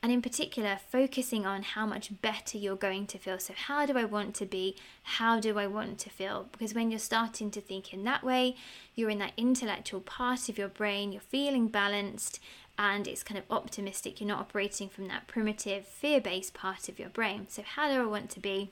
And 0.03 0.11
in 0.11 0.21
particular, 0.21 0.77
focusing 0.91 1.45
on 1.45 1.63
how 1.63 1.85
much 1.85 2.21
better 2.21 2.57
you're 2.57 2.75
going 2.75 3.07
to 3.07 3.17
feel. 3.17 3.39
So, 3.39 3.53
how 3.55 3.85
do 3.85 3.97
I 3.97 4.03
want 4.03 4.35
to 4.35 4.45
be? 4.45 4.75
How 5.03 5.39
do 5.39 5.57
I 5.57 5.65
want 5.65 5.97
to 5.99 6.09
feel? 6.09 6.47
Because 6.51 6.75
when 6.75 6.91
you're 6.91 6.99
starting 6.99 7.49
to 7.51 7.61
think 7.61 7.93
in 7.93 8.03
that 8.03 8.23
way, 8.23 8.57
you're 8.93 9.09
in 9.09 9.19
that 9.19 9.33
intellectual 9.37 10.01
part 10.01 10.49
of 10.49 10.57
your 10.57 10.67
brain, 10.67 11.11
you're 11.13 11.21
feeling 11.21 11.69
balanced, 11.69 12.39
and 12.77 13.07
it's 13.07 13.23
kind 13.23 13.37
of 13.37 13.45
optimistic. 13.49 14.19
You're 14.19 14.27
not 14.27 14.41
operating 14.41 14.89
from 14.89 15.07
that 15.07 15.27
primitive, 15.27 15.87
fear 15.87 16.19
based 16.19 16.53
part 16.53 16.89
of 16.89 16.99
your 16.99 17.09
brain. 17.09 17.47
So, 17.49 17.63
how 17.63 17.89
do 17.89 18.01
I 18.01 18.05
want 18.05 18.29
to 18.31 18.41
be? 18.41 18.71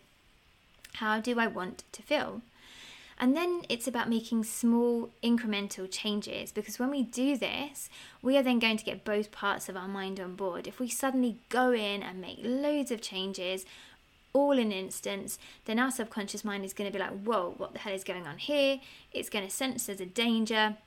How 0.95 1.21
do 1.21 1.39
I 1.39 1.47
want 1.47 1.83
to 1.93 2.03
feel? 2.03 2.41
And 3.19 3.35
then 3.37 3.63
it's 3.69 3.87
about 3.87 4.09
making 4.09 4.43
small 4.43 5.09
incremental 5.23 5.87
changes 5.89 6.51
because 6.51 6.79
when 6.79 6.89
we 6.89 7.03
do 7.03 7.37
this, 7.37 7.89
we 8.21 8.37
are 8.37 8.43
then 8.43 8.59
going 8.59 8.77
to 8.77 8.85
get 8.85 9.05
both 9.05 9.31
parts 9.31 9.69
of 9.69 9.77
our 9.77 9.87
mind 9.87 10.19
on 10.19 10.35
board. 10.35 10.67
If 10.67 10.79
we 10.79 10.89
suddenly 10.89 11.37
go 11.49 11.71
in 11.71 12.03
and 12.03 12.19
make 12.19 12.39
loads 12.41 12.91
of 12.91 13.01
changes 13.01 13.65
all 14.33 14.53
in 14.53 14.71
an 14.71 14.71
instance, 14.71 15.37
then 15.65 15.79
our 15.79 15.91
subconscious 15.91 16.43
mind 16.43 16.65
is 16.65 16.73
going 16.73 16.91
to 16.91 16.97
be 16.97 17.03
like, 17.03 17.23
whoa, 17.23 17.53
what 17.57 17.73
the 17.73 17.79
hell 17.79 17.93
is 17.93 18.03
going 18.03 18.25
on 18.25 18.39
here? 18.39 18.79
It's 19.11 19.29
going 19.29 19.45
to 19.45 19.51
sense 19.51 19.85
there's 19.85 20.01
a 20.01 20.05
danger. 20.05 20.77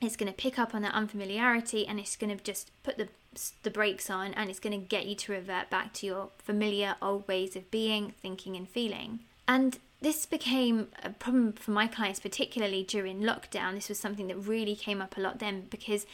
It's 0.00 0.16
going 0.16 0.30
to 0.30 0.36
pick 0.36 0.58
up 0.58 0.74
on 0.74 0.82
that 0.82 0.92
unfamiliarity 0.92 1.86
and 1.86 2.00
it's 2.00 2.16
going 2.16 2.36
to 2.36 2.42
just 2.42 2.70
put 2.82 2.98
the 2.98 3.08
the 3.62 3.70
brakes 3.70 4.10
on 4.10 4.32
and 4.34 4.48
it's 4.48 4.60
going 4.60 4.78
to 4.78 4.86
get 4.86 5.06
you 5.06 5.14
to 5.14 5.32
revert 5.32 5.70
back 5.70 5.92
to 5.92 6.06
your 6.06 6.28
familiar 6.38 6.96
old 7.02 7.26
ways 7.26 7.56
of 7.56 7.70
being, 7.70 8.14
thinking, 8.22 8.56
and 8.56 8.68
feeling. 8.68 9.20
And 9.46 9.78
this 10.04 10.26
became 10.26 10.88
a 11.02 11.08
problem 11.08 11.54
for 11.54 11.70
my 11.70 11.86
clients, 11.86 12.20
particularly 12.20 12.82
during 12.82 13.20
lockdown. 13.20 13.74
This 13.74 13.88
was 13.88 13.98
something 13.98 14.26
that 14.26 14.36
really 14.36 14.76
came 14.76 15.00
up 15.00 15.16
a 15.16 15.20
lot 15.20 15.38
then 15.38 15.66
because, 15.70 16.04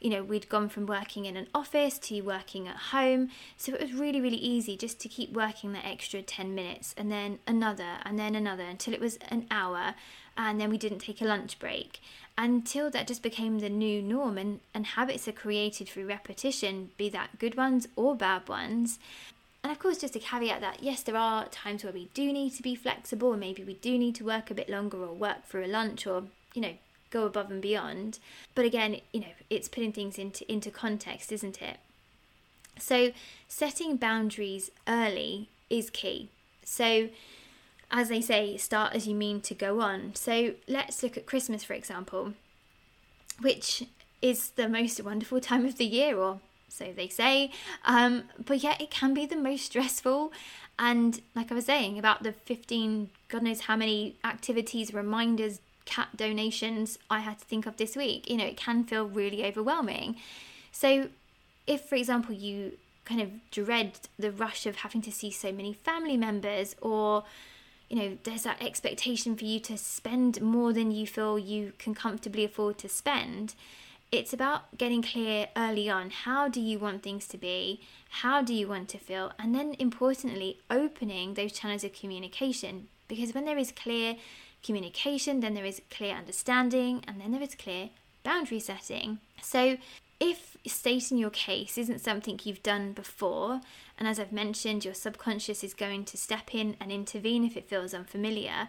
you 0.00 0.10
know, 0.10 0.22
we'd 0.22 0.50
gone 0.50 0.68
from 0.68 0.84
working 0.84 1.24
in 1.24 1.34
an 1.34 1.46
office 1.54 1.98
to 2.00 2.20
working 2.20 2.68
at 2.68 2.76
home. 2.76 3.30
So 3.56 3.72
it 3.72 3.80
was 3.80 3.94
really, 3.94 4.20
really 4.20 4.36
easy 4.36 4.76
just 4.76 5.00
to 5.00 5.08
keep 5.08 5.32
working 5.32 5.72
that 5.72 5.86
extra 5.86 6.20
10 6.20 6.54
minutes 6.54 6.94
and 6.98 7.10
then 7.10 7.38
another 7.46 7.96
and 8.02 8.18
then 8.18 8.34
another 8.34 8.64
until 8.64 8.92
it 8.92 9.00
was 9.00 9.16
an 9.30 9.46
hour. 9.50 9.94
And 10.36 10.60
then 10.60 10.68
we 10.68 10.76
didn't 10.76 10.98
take 10.98 11.22
a 11.22 11.24
lunch 11.24 11.58
break 11.58 12.00
until 12.36 12.90
that 12.90 13.08
just 13.08 13.22
became 13.22 13.60
the 13.60 13.70
new 13.70 14.02
norm 14.02 14.36
and, 14.36 14.60
and 14.74 14.84
habits 14.84 15.26
are 15.26 15.32
created 15.32 15.88
through 15.88 16.06
repetition, 16.06 16.90
be 16.98 17.08
that 17.08 17.38
good 17.38 17.56
ones 17.56 17.88
or 17.96 18.14
bad 18.14 18.46
ones. 18.46 18.98
And 19.62 19.72
of 19.72 19.78
course, 19.78 19.98
just 19.98 20.12
to 20.14 20.20
caveat 20.20 20.60
that, 20.60 20.82
yes, 20.82 21.02
there 21.02 21.16
are 21.16 21.48
times 21.48 21.84
where 21.84 21.92
we 21.92 22.08
do 22.14 22.32
need 22.32 22.54
to 22.54 22.62
be 22.62 22.74
flexible 22.74 23.32
and 23.32 23.40
maybe 23.40 23.64
we 23.64 23.74
do 23.74 23.98
need 23.98 24.14
to 24.16 24.24
work 24.24 24.50
a 24.50 24.54
bit 24.54 24.68
longer 24.68 25.02
or 25.02 25.12
work 25.12 25.44
for 25.44 25.60
a 25.60 25.66
lunch 25.66 26.06
or, 26.06 26.24
you 26.54 26.62
know, 26.62 26.74
go 27.10 27.24
above 27.24 27.50
and 27.50 27.60
beyond. 27.60 28.18
But 28.54 28.64
again, 28.64 29.00
you 29.12 29.20
know, 29.20 29.34
it's 29.50 29.68
putting 29.68 29.92
things 29.92 30.18
into, 30.18 30.50
into 30.50 30.70
context, 30.70 31.32
isn't 31.32 31.60
it? 31.60 31.78
So, 32.78 33.10
setting 33.48 33.96
boundaries 33.96 34.70
early 34.86 35.48
is 35.68 35.90
key. 35.90 36.28
So, 36.64 37.08
as 37.90 38.08
they 38.08 38.20
say, 38.20 38.56
start 38.56 38.94
as 38.94 39.06
you 39.06 39.14
mean 39.14 39.40
to 39.42 39.54
go 39.54 39.80
on. 39.80 40.14
So 40.14 40.54
let's 40.66 41.02
look 41.02 41.16
at 41.16 41.26
Christmas, 41.26 41.64
for 41.64 41.72
example, 41.72 42.34
which 43.40 43.84
is 44.20 44.50
the 44.50 44.68
most 44.68 45.02
wonderful 45.02 45.40
time 45.40 45.64
of 45.64 45.78
the 45.78 45.86
year, 45.86 46.16
or 46.16 46.40
so 46.68 46.92
they 46.94 47.08
say. 47.08 47.50
Um, 47.84 48.24
but 48.44 48.62
yet 48.62 48.80
it 48.80 48.90
can 48.90 49.14
be 49.14 49.26
the 49.26 49.36
most 49.36 49.66
stressful. 49.66 50.32
And 50.78 51.20
like 51.34 51.50
I 51.50 51.54
was 51.54 51.66
saying 51.66 51.98
about 51.98 52.22
the 52.22 52.32
15, 52.32 53.10
God 53.28 53.42
knows 53.42 53.60
how 53.62 53.76
many 53.76 54.16
activities, 54.24 54.94
reminders, 54.94 55.60
cat 55.84 56.08
donations 56.14 56.98
I 57.08 57.20
had 57.20 57.38
to 57.38 57.44
think 57.44 57.64
of 57.66 57.78
this 57.78 57.96
week, 57.96 58.28
you 58.30 58.36
know, 58.36 58.44
it 58.44 58.58
can 58.58 58.84
feel 58.84 59.08
really 59.08 59.44
overwhelming. 59.44 60.16
So 60.70 61.08
if, 61.66 61.80
for 61.82 61.94
example, 61.94 62.34
you 62.34 62.72
kind 63.06 63.22
of 63.22 63.30
dread 63.50 63.98
the 64.18 64.30
rush 64.30 64.66
of 64.66 64.76
having 64.76 65.00
to 65.02 65.10
see 65.10 65.30
so 65.30 65.50
many 65.50 65.72
family 65.72 66.16
members 66.16 66.76
or 66.82 67.24
you 67.88 67.96
know, 67.96 68.18
there's 68.24 68.42
that 68.42 68.62
expectation 68.62 69.34
for 69.34 69.46
you 69.46 69.58
to 69.60 69.78
spend 69.78 70.42
more 70.42 70.74
than 70.74 70.90
you 70.90 71.06
feel 71.06 71.38
you 71.38 71.72
can 71.78 71.94
comfortably 71.94 72.44
afford 72.44 72.76
to 72.78 72.88
spend. 72.88 73.54
It's 74.10 74.32
about 74.32 74.78
getting 74.78 75.02
clear 75.02 75.48
early 75.54 75.90
on 75.90 76.08
how 76.10 76.48
do 76.48 76.60
you 76.60 76.78
want 76.78 77.02
things 77.02 77.26
to 77.28 77.36
be, 77.36 77.82
how 78.08 78.40
do 78.40 78.54
you 78.54 78.66
want 78.66 78.88
to 78.90 78.98
feel, 78.98 79.32
and 79.38 79.54
then 79.54 79.76
importantly, 79.78 80.60
opening 80.70 81.34
those 81.34 81.52
channels 81.52 81.84
of 81.84 81.92
communication. 81.92 82.88
Because 83.06 83.34
when 83.34 83.44
there 83.44 83.58
is 83.58 83.70
clear 83.70 84.16
communication, 84.62 85.40
then 85.40 85.52
there 85.52 85.66
is 85.66 85.82
clear 85.90 86.14
understanding, 86.14 87.04
and 87.06 87.20
then 87.20 87.32
there 87.32 87.42
is 87.42 87.54
clear 87.54 87.90
boundary 88.24 88.60
setting. 88.60 89.18
So 89.42 89.76
if 90.20 90.56
stating 90.66 91.18
your 91.18 91.30
case 91.30 91.76
isn't 91.76 92.00
something 92.00 92.40
you've 92.42 92.62
done 92.62 92.92
before, 92.92 93.60
and 93.98 94.08
as 94.08 94.18
I've 94.18 94.32
mentioned, 94.32 94.86
your 94.86 94.94
subconscious 94.94 95.62
is 95.62 95.74
going 95.74 96.06
to 96.06 96.16
step 96.16 96.54
in 96.54 96.76
and 96.80 96.90
intervene 96.90 97.44
if 97.44 97.58
it 97.58 97.68
feels 97.68 97.92
unfamiliar, 97.92 98.68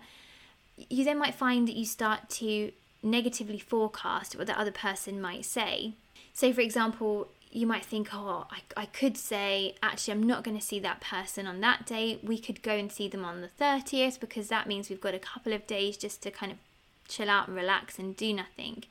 you 0.90 1.06
then 1.06 1.18
might 1.18 1.36
find 1.36 1.66
that 1.68 1.76
you 1.76 1.86
start 1.86 2.30
to 2.30 2.72
negatively 3.02 3.60
forecast 3.60 4.36
what 4.36 4.48
the 4.48 4.60
other 4.60 4.72
person 4.72 5.22
might 5.22 5.46
say. 5.46 5.94
So, 6.34 6.54
for 6.54 6.62
example, 6.62 7.30
you 7.52 7.66
might 7.66 7.86
think, 7.86 8.10
oh, 8.14 8.46
I, 8.52 8.60
I 8.78 8.86
could 8.86 9.18
say, 9.18 9.76
actually, 9.82 10.14
I'm 10.14 10.24
not 10.24 10.44
going 10.44 10.58
to 10.58 10.66
see 10.66 10.80
that 10.80 11.02
person 11.02 11.48
on 11.48 11.62
that 11.62 11.86
day. 11.86 12.20
We 12.22 12.38
could 12.38 12.62
go 12.62 12.74
and 12.74 12.92
see 12.92 13.08
them 13.08 13.26
on 13.26 13.42
the 13.42 13.50
30th 13.60 14.20
because 14.20 14.50
that 14.50 14.68
means 14.68 14.90
we've 14.90 15.02
got 15.02 15.16
a 15.16 15.20
couple 15.20 15.54
of 15.54 15.66
days 15.66 15.98
just 15.98 16.22
to 16.24 16.32
kind 16.32 16.52
of 16.52 16.60
chill 17.08 17.30
out 17.30 17.48
and 17.48 17.56
relax 17.56 17.98
and 17.98 18.16
do 18.16 18.34
nothing. 18.34 18.84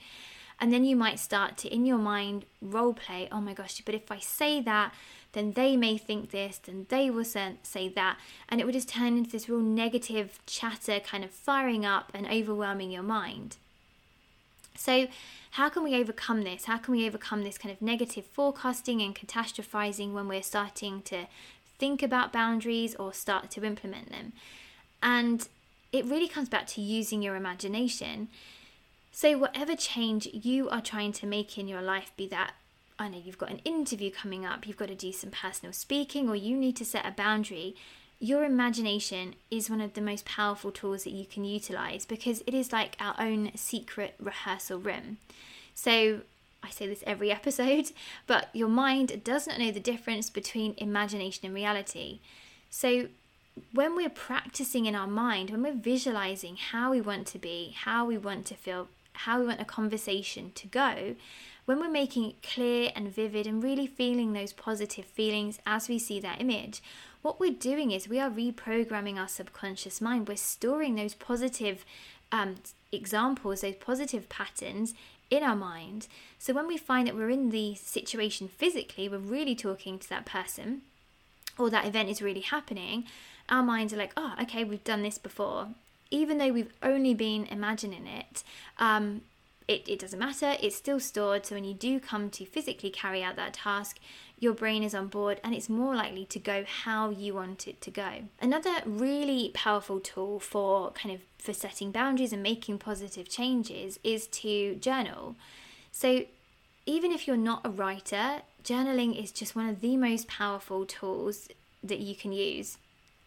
And 0.61 0.73
then 0.73 0.85
you 0.85 0.97
might 0.97 1.21
start 1.21 1.57
to, 1.59 1.73
in 1.73 1.87
your 1.87 1.99
mind, 1.99 2.45
role 2.61 2.95
play, 2.95 3.29
oh 3.31 3.41
my 3.41 3.55
gosh, 3.55 3.81
but 3.87 3.95
if 3.95 4.11
I 4.11 4.19
say 4.19 4.61
that, 4.63 4.93
then 5.33 5.53
they 5.53 5.77
may 5.77 5.97
think 5.97 6.31
this, 6.31 6.59
then 6.59 6.87
they 6.89 7.11
will 7.11 7.25
say 7.25 7.89
that. 7.95 8.19
And 8.49 8.61
it 8.61 8.65
would 8.65 8.75
just 8.75 8.89
turn 8.89 9.17
into 9.17 9.31
this 9.31 9.49
real 9.49 9.61
negative 9.61 10.41
chatter, 10.47 10.99
kind 10.99 11.23
of 11.23 11.31
firing 11.31 11.87
up 11.87 12.11
and 12.13 12.27
overwhelming 12.27 12.91
your 12.91 13.05
mind. 13.05 13.57
So, 14.79 15.09
how 15.53 15.69
can 15.69 15.83
we 15.83 15.97
overcome 15.97 16.43
this? 16.43 16.67
How 16.67 16.79
can 16.79 16.93
we 16.93 17.07
overcome 17.07 17.43
this 17.43 17.59
kind 17.59 17.75
of 17.75 17.83
negative 17.83 18.27
forecasting 18.27 19.03
and 19.03 19.15
catastrophizing 19.15 20.13
when 20.13 20.29
we're 20.29 20.43
starting 20.43 21.03
to 21.03 21.27
think 21.79 22.03
about 22.03 22.33
boundaries 22.33 22.95
or 22.95 23.13
start 23.13 23.51
to 23.53 23.65
implement 23.65 24.11
them? 24.11 24.33
And 25.03 25.49
it 25.91 26.05
really 26.05 26.29
comes 26.29 26.49
back 26.49 26.67
to 26.69 26.81
using 26.81 27.23
your 27.23 27.35
imagination. 27.35 28.29
So, 29.11 29.37
whatever 29.37 29.75
change 29.75 30.29
you 30.33 30.69
are 30.69 30.83
trying 30.83 31.13
to 31.15 31.27
make 31.27 31.59
in 31.59 31.67
your 31.67 31.83
life, 31.83 32.13
be 32.17 32.29
that 32.29 32.53
I 33.01 33.09
know 33.09 33.21
you've 33.25 33.39
got 33.39 33.51
an 33.51 33.61
interview 33.65 34.11
coming 34.11 34.45
up, 34.45 34.67
you've 34.67 34.77
got 34.77 34.89
to 34.89 34.95
do 34.95 35.13
some 35.13 35.31
personal 35.31 35.73
speaking, 35.73 36.29
or 36.29 36.37
you 36.37 36.57
need 36.57 36.77
to 36.77 36.85
set 36.85 37.07
a 37.07 37.11
boundary, 37.11 37.75
your 38.21 38.45
imagination 38.45 39.35
is 39.51 39.71
one 39.71 39.81
of 39.81 39.95
the 39.95 40.01
most 40.01 40.25
powerful 40.25 40.73
tools 40.73 41.05
that 41.05 41.13
you 41.13 41.25
can 41.25 41.45
utilize 41.45 42.05
because 42.05 42.43
it 42.47 42.55
is 42.55 42.73
like 42.73 42.97
our 42.99 43.15
own 43.19 43.53
secret 43.55 44.15
rehearsal 44.19 44.79
room. 44.79 45.19
So, 45.75 46.23
I 46.63 46.71
say 46.71 46.89
this 46.89 47.05
every 47.07 47.31
episode, 47.41 47.93
but 48.27 48.49
your 48.53 48.69
mind 48.69 49.23
does 49.23 49.47
not 49.47 49.59
know 49.59 49.71
the 49.71 49.81
difference 49.81 50.31
between 50.31 50.75
imagination 50.79 51.47
and 51.47 51.55
reality. 51.55 52.21
So 52.71 53.09
when 53.73 53.97
we're 53.97 54.09
practicing 54.09 54.87
in 54.87 54.95
our 54.95 55.07
mind, 55.07 55.51
when 55.51 55.63
we're 55.63 55.73
visualizing 55.73 56.57
how 56.57 56.91
we 56.91 57.01
want 57.01 57.27
to 57.29 57.39
be, 57.39 57.75
how 57.77 58.05
we 58.05 58.19
want 58.19 58.47
to 58.47 58.55
feel, 58.55 58.89
how 59.13 59.41
we 59.41 59.47
want 59.47 59.61
a 59.61 59.65
conversation 59.65 60.53
to 60.55 60.67
go, 60.67 61.15
when 61.65 61.81
we're 61.81 61.91
making 61.91 62.25
it 62.25 62.43
clear 62.43 62.91
and 62.97 63.15
vivid 63.15 63.47
and 63.47 63.63
really 63.63 63.87
feeling 63.87 64.33
those 64.33 64.53
positive 64.53 65.05
feelings 65.05 65.59
as 65.67 65.89
we 65.89 65.99
see 65.99 66.19
that 66.21 66.41
image, 66.41 66.83
what 67.29 67.39
we're 67.39 67.53
doing 67.53 67.91
is 67.91 68.09
we 68.09 68.19
are 68.19 68.31
reprogramming 68.31 69.19
our 69.19 69.29
subconscious 69.29 70.01
mind. 70.01 70.27
We're 70.27 70.39
storing 70.39 70.95
those 70.95 71.13
positive 71.13 71.85
um, 72.33 72.55
examples, 72.91 73.61
those 73.61 73.75
positive 73.75 74.31
patterns 74.31 74.95
in 75.31 75.43
our 75.43 75.55
mind. 75.55 76.09
So 76.39 76.55
when 76.55 76.67
we 76.67 76.79
find 76.79 77.07
that 77.07 77.15
we're 77.15 77.29
in 77.29 77.51
the 77.51 77.75
situation 77.75 78.49
physically, 78.49 79.11
we're 79.11 79.19
really 79.19 79.55
talking 79.55 79.99
to 79.99 80.09
that 80.09 80.25
person, 80.25 80.81
or 81.59 81.69
that 81.69 81.85
event 81.85 82.09
is 82.09 82.23
really 82.23 82.41
happening, 82.41 83.05
our 83.51 83.63
minds 83.63 83.93
are 83.93 83.99
like, 83.99 84.15
oh, 84.17 84.33
okay, 84.41 84.65
we've 84.65 84.83
done 84.83 85.03
this 85.03 85.19
before. 85.19 85.69
Even 86.11 86.39
though 86.39 86.51
we've 86.51 86.73
only 86.83 87.13
been 87.13 87.45
imagining 87.51 88.07
it, 88.07 88.43
um, 88.79 89.21
it, 89.69 89.87
it 89.87 89.99
doesn't 89.99 90.19
matter, 90.19 90.57
it's 90.61 90.75
still 90.75 90.99
stored. 90.99 91.45
So 91.47 91.55
when 91.55 91.65
you 91.65 91.75
do 91.75 92.01
come 92.01 92.31
to 92.31 92.47
physically 92.47 92.91
carry 92.91 93.23
out 93.23 93.37
that 93.37 93.53
task, 93.53 93.99
your 94.41 94.55
brain 94.55 94.83
is 94.83 94.95
on 94.95 95.09
board 95.09 95.41
and 95.45 95.55
it's 95.55 95.69
more 95.69 95.95
likely 95.95 96.25
to 96.27 96.39
go 96.39 96.65
how 96.65 97.11
you 97.11 97.35
want 97.35 97.69
it 97.69 97.81
to 97.83 97.91
go. 97.91 98.11
Another 98.41 98.77
really 98.87 99.51
powerful 99.53 100.01
tool 100.01 100.41
for 100.41 100.91
kind 100.93 101.15
of 101.15 101.21
for 101.39 101.53
setting 101.53 101.93
boundaries 101.93 102.33
and 102.33 102.43
making 102.43 102.79
positive 102.79 103.29
changes 103.29 103.99
is 104.03 104.27
to 104.29 104.77
journal. 104.77 105.37
So 105.93 106.25
even 106.87 107.13
if 107.13 107.27
you're 107.27 107.37
not 107.37 107.61
a 107.67 107.71
writer, 107.71 108.43
journaling 108.65 109.23
is 109.23 109.31
just 109.31 109.55
one 109.55 109.69
of 109.69 109.81
the 109.83 109.97
most 109.97 110.29
powerful 110.29 110.87
tools 110.87 111.49
that 111.83 111.99
you 111.99 112.15
can 112.15 112.33
use 112.33 112.79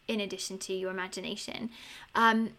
in 0.08 0.20
addition 0.20 0.58
to 0.58 0.74
your 0.74 0.90
imagination. 0.90 1.70
Um, 2.16 2.52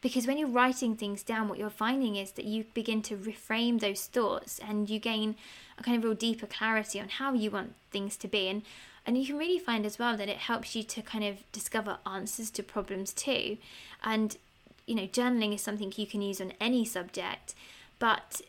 because 0.00 0.26
when 0.26 0.38
you're 0.38 0.48
writing 0.48 0.94
things 0.96 1.22
down, 1.22 1.48
what 1.48 1.58
you're 1.58 1.70
finding 1.70 2.16
is 2.16 2.32
that 2.32 2.44
you 2.44 2.64
begin 2.74 3.02
to 3.02 3.16
reframe 3.16 3.80
those 3.80 4.06
thoughts 4.06 4.58
and 4.58 4.88
you 4.90 4.98
gain 4.98 5.36
a 5.78 5.82
kind 5.82 5.96
of 5.96 6.04
real 6.04 6.14
deeper 6.14 6.46
clarity 6.46 7.00
on 7.00 7.08
how 7.08 7.32
you 7.32 7.50
want 7.50 7.74
things 7.90 8.16
to 8.18 8.28
be. 8.28 8.48
And, 8.48 8.62
and 9.04 9.18
you 9.18 9.26
can 9.26 9.38
really 9.38 9.58
find 9.58 9.86
as 9.86 9.98
well 9.98 10.16
that 10.16 10.28
it 10.28 10.36
helps 10.36 10.76
you 10.76 10.82
to 10.82 11.02
kind 11.02 11.24
of 11.24 11.50
discover 11.52 11.98
answers 12.06 12.50
to 12.50 12.62
problems 12.62 13.12
too. 13.12 13.58
And, 14.02 14.36
you 14.86 14.94
know, 14.94 15.06
journaling 15.06 15.54
is 15.54 15.62
something 15.62 15.92
you 15.96 16.06
can 16.06 16.22
use 16.22 16.40
on 16.40 16.52
any 16.60 16.84
subject, 16.84 17.54
but 17.98 18.42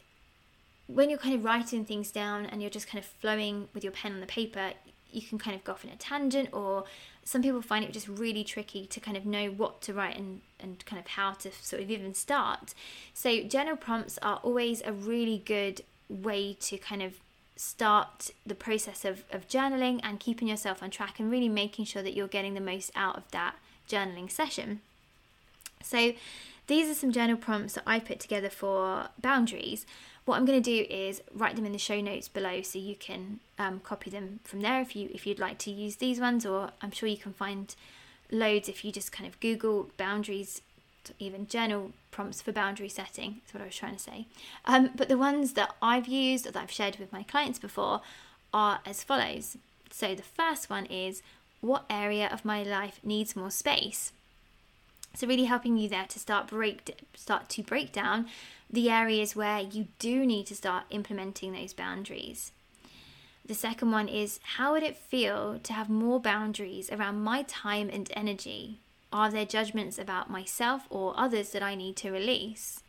when 0.87 1.09
you're 1.09 1.19
kind 1.19 1.35
of 1.35 1.43
writing 1.43 1.85
things 1.85 2.11
down 2.11 2.45
and 2.45 2.61
you're 2.61 2.71
just 2.71 2.87
kind 2.87 3.03
of 3.03 3.09
flowing 3.09 3.67
with 3.73 3.83
your 3.83 3.91
pen 3.91 4.13
on 4.13 4.21
the 4.21 4.25
paper, 4.25 4.71
you 5.11 5.21
can 5.21 5.37
kind 5.37 5.55
of 5.55 5.63
go 5.63 5.73
off 5.73 5.83
in 5.83 5.89
a 5.89 5.95
tangent 5.95 6.49
or 6.53 6.85
some 7.27 7.41
people 7.41 7.61
find 7.61 7.83
it 7.83 7.91
just 7.91 8.07
really 8.07 8.45
tricky 8.45 8.85
to 8.85 9.01
kind 9.01 9.17
of 9.17 9.25
know 9.25 9.47
what 9.49 9.81
to 9.81 9.93
write 9.93 10.17
and, 10.17 10.39
and 10.61 10.85
kind 10.85 10.97
of 10.97 11.07
how 11.07 11.33
to 11.33 11.51
sort 11.51 11.81
of 11.81 11.91
even 11.91 12.13
start. 12.13 12.73
So 13.13 13.43
journal 13.43 13.75
prompts 13.75 14.17
are 14.21 14.39
always 14.43 14.81
a 14.85 14.93
really 14.93 15.43
good 15.45 15.81
way 16.07 16.55
to 16.61 16.77
kind 16.77 17.03
of 17.03 17.15
start 17.57 18.29
the 18.45 18.55
process 18.55 19.03
of, 19.03 19.25
of 19.29 19.45
journaling 19.49 19.99
and 20.03 20.21
keeping 20.21 20.47
yourself 20.47 20.81
on 20.81 20.89
track 20.89 21.19
and 21.19 21.29
really 21.29 21.49
making 21.49 21.83
sure 21.83 22.01
that 22.01 22.13
you're 22.13 22.29
getting 22.29 22.53
the 22.53 22.61
most 22.61 22.91
out 22.95 23.17
of 23.17 23.29
that 23.31 23.55
journaling 23.89 24.31
session. 24.31 24.79
So 25.83 26.13
these 26.67 26.89
are 26.89 26.93
some 26.93 27.11
journal 27.11 27.37
prompts 27.37 27.73
that 27.73 27.83
I 27.87 27.99
put 27.99 28.19
together 28.19 28.49
for 28.49 29.07
boundaries. 29.21 29.85
What 30.25 30.35
I'm 30.35 30.45
going 30.45 30.61
to 30.61 30.69
do 30.69 30.85
is 30.93 31.21
write 31.33 31.55
them 31.55 31.65
in 31.65 31.71
the 31.71 31.77
show 31.77 32.01
notes 32.01 32.27
below 32.27 32.61
so 32.61 32.77
you 32.77 32.95
can 32.95 33.39
um, 33.57 33.79
copy 33.79 34.09
them 34.09 34.41
from 34.43 34.59
there 34.59 34.81
if 34.81 34.93
you 34.93 35.09
if 35.13 35.25
you'd 35.25 35.39
like 35.39 35.57
to 35.59 35.71
use 35.71 35.95
these 35.95 36.19
ones 36.19 36.45
or 36.45 36.71
I'm 36.81 36.91
sure 36.91 37.07
you 37.07 37.17
can 37.17 37.31
find 37.33 37.73
loads 38.29 38.67
if 38.67 38.83
you 38.83 38.91
just 38.91 39.13
kind 39.13 39.27
of 39.27 39.39
Google 39.39 39.89
boundaries 39.95 40.61
even 41.19 41.47
journal 41.47 41.93
prompts 42.11 42.41
for 42.41 42.51
boundary 42.51 42.89
setting 42.89 43.39
is 43.47 43.53
what 43.53 43.63
I 43.63 43.67
was 43.67 43.75
trying 43.75 43.95
to 43.95 43.99
say. 43.99 44.27
Um, 44.65 44.89
but 44.93 45.07
the 45.07 45.17
ones 45.17 45.53
that 45.53 45.73
I've 45.81 46.07
used 46.07 46.43
that 46.43 46.57
I've 46.57 46.71
shared 46.71 46.97
with 46.97 47.13
my 47.13 47.23
clients 47.23 47.59
before 47.59 48.01
are 48.53 48.81
as 48.85 49.03
follows. 49.03 49.55
So 49.89 50.13
the 50.13 50.23
first 50.23 50.69
one 50.69 50.85
is 50.87 51.23
what 51.61 51.85
area 51.89 52.27
of 52.27 52.43
my 52.43 52.61
life 52.63 52.99
needs 53.03 53.37
more 53.37 53.51
space 53.51 54.11
so 55.13 55.27
really 55.27 55.45
helping 55.45 55.77
you 55.77 55.89
there 55.89 56.05
to 56.07 56.19
start 56.19 56.47
break 56.47 57.01
start 57.15 57.49
to 57.49 57.63
break 57.63 57.91
down 57.91 58.27
the 58.69 58.89
areas 58.89 59.35
where 59.35 59.59
you 59.59 59.87
do 59.99 60.25
need 60.25 60.45
to 60.47 60.55
start 60.55 60.83
implementing 60.89 61.53
those 61.53 61.73
boundaries. 61.73 62.51
The 63.45 63.53
second 63.53 63.91
one 63.91 64.09
is 64.09 64.39
how 64.57 64.73
would 64.73 64.83
it 64.83 64.97
feel 64.97 65.59
to 65.63 65.73
have 65.73 65.89
more 65.89 66.19
boundaries 66.19 66.91
around 66.91 67.23
my 67.23 67.43
time 67.43 67.89
and 67.91 68.11
energy? 68.13 68.79
Are 69.11 69.31
there 69.31 69.45
judgments 69.45 69.97
about 69.97 70.29
myself 70.29 70.85
or 70.89 71.13
others 71.17 71.51
that 71.51 71.63
I 71.63 71.73
need 71.75 71.95
to 71.97 72.11
release? 72.11 72.83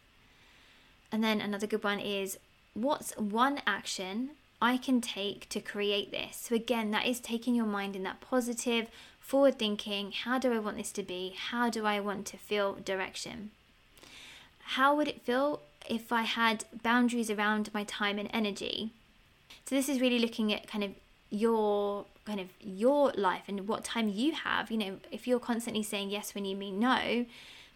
And 1.13 1.23
then 1.23 1.41
another 1.41 1.69
good 1.69 1.85
one 1.85 2.01
is 2.01 2.39
what's 2.75 3.17
one 3.17 3.63
action 3.67 4.31
I 4.61 4.77
can 4.79 5.01
take 5.01 5.49
to 5.51 5.61
create 5.61 6.11
this? 6.11 6.37
So, 6.37 6.57
again, 6.57 6.91
that 6.91 7.07
is 7.07 7.21
taking 7.21 7.55
your 7.55 7.67
mind 7.67 7.95
in 7.95 8.03
that 8.03 8.21
positive, 8.21 8.89
forward 9.29 9.59
thinking 9.59 10.13
how 10.25 10.39
do 10.39 10.53
I 10.53 10.59
want 10.59 10.77
this 10.79 10.93
to 10.93 11.03
be? 11.03 11.35
How 11.51 11.71
do 11.71 11.87
I 11.87 12.01
want 12.01 12.27
to 12.27 12.37
feel 12.37 12.75
direction? 12.75 13.51
How 14.77 14.95
would 14.97 15.09
it 15.09 15.23
feel 15.23 15.61
if 15.89 16.13
I 16.13 16.23
had 16.23 16.65
boundaries 16.83 17.31
around 17.31 17.73
my 17.73 17.85
time 17.85 18.19
and 18.19 18.29
energy. 18.33 18.93
So 19.65 19.75
this 19.75 19.89
is 19.89 20.01
really 20.01 20.19
looking 20.19 20.53
at 20.53 20.69
kind 20.69 20.85
of 20.85 20.91
your 21.31 22.07
kind 22.25 22.41
of 22.41 22.49
your 22.61 23.13
life 23.13 23.43
and 23.49 23.67
what 23.67 23.85
time 23.85 24.09
you 24.09 24.33
have. 24.33 24.71
You 24.71 24.79
know, 24.79 24.97
if 25.11 25.27
you're 25.27 25.41
constantly 25.41 25.83
saying 25.83 26.11
yes 26.11 26.35
when 26.35 26.45
you 26.45 26.57
mean 26.57 26.79
no, 26.79 27.27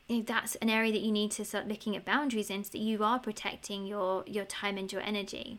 that's 0.09 0.55
an 0.57 0.69
area 0.69 0.93
that 0.93 1.01
you 1.01 1.13
need 1.13 1.31
to 1.33 1.45
start 1.45 1.69
looking 1.69 1.97
at 1.97 2.05
boundaries 2.05 2.51
in 2.51 2.65
so 2.65 2.71
that 2.73 2.79
you 2.79 3.03
are 3.03 3.19
protecting 3.19 3.87
your 3.87 4.25
your 4.27 4.45
time 4.45 4.77
and 4.79 4.93
your 4.93 5.03
energy. 5.03 5.59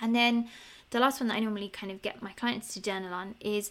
And 0.00 0.14
then 0.14 0.48
the 0.90 1.00
last 1.00 1.20
one 1.20 1.28
that 1.28 1.36
I 1.36 1.40
normally 1.40 1.68
kind 1.68 1.90
of 1.90 2.02
get 2.02 2.22
my 2.22 2.32
clients 2.32 2.72
to 2.74 2.82
journal 2.82 3.12
on 3.12 3.34
is 3.40 3.70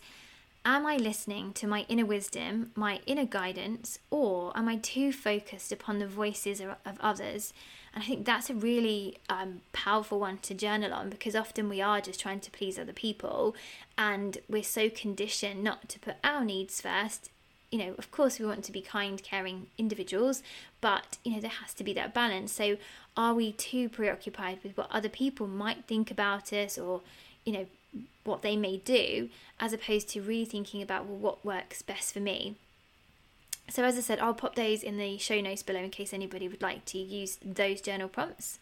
Am 0.68 0.88
I 0.88 0.98
listening 0.98 1.54
to 1.54 1.68
my 1.68 1.86
inner 1.88 2.08
wisdom, 2.08 2.72
my 2.74 3.00
inner 3.06 3.26
guidance, 3.26 4.00
or 4.10 4.52
am 4.58 4.68
I 4.68 4.78
too 4.78 5.14
focused 5.14 5.72
upon 5.72 6.00
the 6.00 6.08
voices 6.08 6.60
of 6.60 7.00
others? 7.00 7.54
And 7.94 8.04
I 8.04 8.08
think 8.08 8.26
that's 8.26 8.50
a 8.50 8.56
really 8.56 9.20
um, 9.30 9.62
powerful 9.74 10.20
one 10.20 10.40
to 10.40 10.56
journal 10.56 10.92
on 10.92 11.12
because 11.12 11.36
often 11.36 11.70
we 11.70 11.82
are 11.82 12.02
just 12.02 12.20
trying 12.20 12.40
to 12.40 12.50
please 12.50 12.80
other 12.80 12.94
people 12.94 13.56
and 13.96 14.40
we're 14.50 14.64
so 14.64 14.90
conditioned 14.90 15.64
not 15.64 15.88
to 15.90 16.00
put 16.00 16.16
our 16.24 16.44
needs 16.44 16.82
first. 16.82 17.30
You 17.72 17.78
know, 17.78 17.96
of 18.00 18.10
course, 18.10 18.40
we 18.40 18.48
want 18.48 18.64
to 18.64 18.72
be 18.72 18.82
kind, 18.82 19.22
caring 19.22 19.68
individuals, 19.78 20.42
but 20.82 21.20
you 21.24 21.34
know, 21.34 21.42
there 21.42 21.52
has 21.52 21.76
to 21.76 21.84
be 21.84 21.94
that 21.94 22.16
balance. 22.16 22.52
So, 22.52 22.78
are 23.16 23.36
we 23.36 23.52
too 23.52 23.88
preoccupied 23.88 24.60
with 24.64 24.76
what 24.76 24.90
other 24.90 25.10
people 25.10 25.46
might 25.46 25.86
think 25.86 26.10
about 26.10 26.52
us 26.52 26.80
or, 26.80 27.02
you 27.46 27.54
know, 27.54 27.68
what 28.24 28.42
they 28.42 28.56
may 28.56 28.78
do, 28.78 29.30
as 29.60 29.74
opposed 29.74 30.10
to 30.10 30.22
really 30.22 30.46
thinking 30.46 30.82
about 30.82 31.06
well, 31.06 31.18
what 31.18 31.46
works 31.46 31.82
best 31.82 32.14
for 32.14 32.20
me. 32.20 32.56
So, 33.70 33.84
as 33.84 33.98
I 33.98 34.02
said, 34.02 34.20
I'll 34.20 34.34
pop 34.34 34.56
those 34.56 34.84
in 34.84 34.98
the 34.98 35.18
show 35.18 35.42
notes 35.42 35.64
below 35.64 35.80
in 35.80 35.90
case 35.90 36.14
anybody 36.14 36.48
would 36.48 36.62
like 36.62 36.86
to 36.86 36.98
use 36.98 37.40
those 37.44 37.82
journal 37.82 38.08
prompts. 38.08 38.60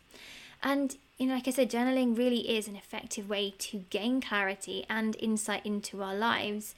And, 0.62 0.96
you 1.18 1.28
know, 1.28 1.36
like 1.36 1.48
I 1.48 1.52
said, 1.52 1.70
journaling 1.70 2.18
really 2.18 2.58
is 2.58 2.68
an 2.68 2.78
effective 2.78 3.30
way 3.30 3.54
to 3.58 3.84
gain 3.90 4.22
clarity 4.22 4.86
and 4.90 5.18
insight 5.20 5.66
into 5.66 6.02
our 6.02 6.16
lives. 6.16 6.74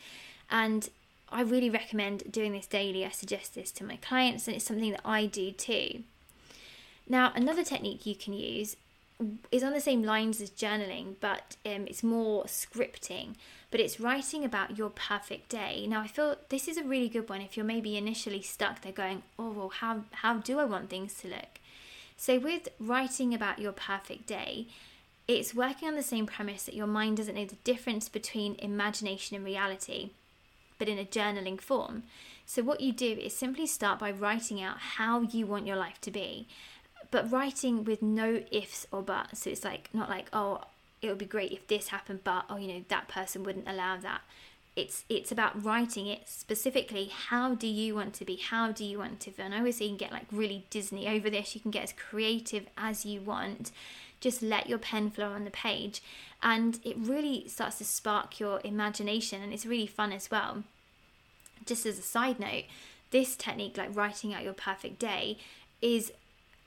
And 0.50 0.90
I 1.32 1.42
really 1.42 1.70
recommend 1.70 2.32
doing 2.32 2.54
this 2.54 2.66
daily. 2.66 3.06
I 3.06 3.10
suggest 3.10 3.54
this 3.54 3.72
to 3.74 3.84
my 3.84 3.98
clients, 3.98 4.48
and 4.48 4.56
it's 4.56 4.66
something 4.66 4.92
that 4.92 5.02
I 5.06 5.28
do 5.28 5.52
too. 5.52 6.04
Now, 7.08 7.32
another 7.36 7.64
technique 7.64 8.08
you 8.08 8.16
can 8.16 8.34
use 8.34 8.76
is 9.52 9.64
on 9.64 9.74
the 9.74 9.82
same 9.82 10.04
lines 10.04 10.42
as 10.42 10.50
journaling, 10.50 11.16
but 11.20 11.56
um, 11.66 11.88
it's 11.88 12.04
more 12.04 12.46
scripting. 12.46 13.36
But 13.72 13.80
it's 13.80 14.00
writing 14.00 14.44
about 14.44 14.78
your 14.78 14.90
perfect 14.90 15.50
day. 15.50 15.86
Now, 15.88 16.02
I 16.02 16.08
feel 16.08 16.36
this 16.50 16.68
is 16.68 16.78
a 16.78 16.84
really 16.84 17.10
good 17.10 17.30
one 17.30 17.42
if 17.42 17.56
you're 17.56 17.66
maybe 17.66 17.98
initially 17.98 18.42
stuck 18.42 18.82
there 18.82 18.92
going, 18.92 19.24
oh, 19.40 19.52
well, 19.52 19.70
how, 19.70 20.04
how 20.12 20.36
do 20.36 20.60
I 20.60 20.66
want 20.66 20.90
things 20.90 21.14
to 21.16 21.28
look? 21.28 21.60
So, 22.18 22.40
with 22.40 22.70
writing 22.80 23.34
about 23.34 23.60
your 23.60 23.72
perfect 23.72 24.28
day, 24.28 24.68
it's 25.28 25.56
working 25.56 25.88
on 25.88 25.96
the 25.96 26.04
same 26.04 26.26
premise 26.26 26.64
that 26.64 26.76
your 26.76 26.88
mind 26.88 27.18
doesn't 27.18 27.36
know 27.36 27.46
the 27.46 27.56
difference 27.64 28.10
between 28.10 28.56
imagination 28.60 29.36
and 29.36 29.44
reality, 29.44 30.12
but 30.78 30.88
in 30.88 31.00
a 31.00 31.06
journaling 31.06 31.60
form. 31.60 32.04
So, 32.46 32.62
what 32.64 32.80
you 32.80 32.94
do 32.94 33.12
is 33.12 33.36
simply 33.36 33.66
start 33.66 34.00
by 34.00 34.12
writing 34.12 34.62
out 34.62 34.78
how 34.78 35.22
you 35.22 35.46
want 35.46 35.68
your 35.68 35.76
life 35.76 36.00
to 36.02 36.12
be 36.12 36.48
but 37.12 37.32
writing 37.32 37.84
with 37.84 38.02
no 38.02 38.44
ifs 38.52 38.88
or 38.92 39.02
buts. 39.02 39.48
It's 39.48 39.64
like 39.64 39.90
not 39.94 40.10
like 40.10 40.28
oh 40.34 40.62
it 41.02 41.10
would 41.10 41.18
be 41.18 41.26
great 41.26 41.52
if 41.52 41.68
this 41.68 41.90
happened, 41.90 42.22
but 42.24 42.46
oh 42.50 42.58
you 42.58 42.68
know 42.68 42.86
that 42.88 43.08
person 43.08 43.44
wouldn't 43.44 43.68
allow 43.68 43.98
that. 43.98 44.22
It's 44.76 45.06
it's 45.08 45.32
about 45.32 45.64
writing 45.64 46.08
it 46.08 46.24
specifically. 46.28 47.06
How 47.06 47.56
do 47.56 47.68
you 47.68 47.96
want 47.96 48.14
to 48.16 48.26
be? 48.26 48.36
How 48.36 48.72
do 48.72 48.84
you 48.84 49.00
want 49.00 49.20
to 49.22 49.32
feel? 49.32 49.46
And 49.46 49.56
I 49.56 49.60
always 49.60 49.78
say 49.78 49.86
you 49.86 49.92
can 49.92 49.98
get 49.98 50.12
like 50.12 50.26
really 50.32 50.66
Disney 50.70 51.08
over 51.08 51.30
this. 51.30 51.56
You 51.56 51.62
can 51.62 51.72
get 51.72 51.84
as 51.84 51.94
creative 51.94 52.66
as 52.78 53.06
you 53.06 53.22
want. 53.22 53.72
Just 54.20 54.42
let 54.42 54.68
your 54.68 54.80
pen 54.80 55.12
flow 55.12 55.32
on 55.32 55.46
the 55.46 55.52
page, 55.52 56.02
and 56.42 56.80
it 56.84 56.96
really 56.98 57.48
starts 57.48 57.78
to 57.78 57.86
spark 57.86 58.40
your 58.40 58.60
imagination, 58.64 59.42
and 59.42 59.54
it's 59.54 59.66
really 59.66 59.88
fun 59.88 60.12
as 60.12 60.32
well. 60.32 60.64
Just 61.66 61.86
as 61.86 62.00
a 62.00 62.02
side 62.02 62.40
note, 62.40 62.64
this 63.12 63.36
technique, 63.36 63.78
like 63.78 63.96
writing 63.96 64.34
out 64.34 64.44
your 64.44 64.54
perfect 64.54 65.00
day, 65.00 65.38
is 65.82 66.12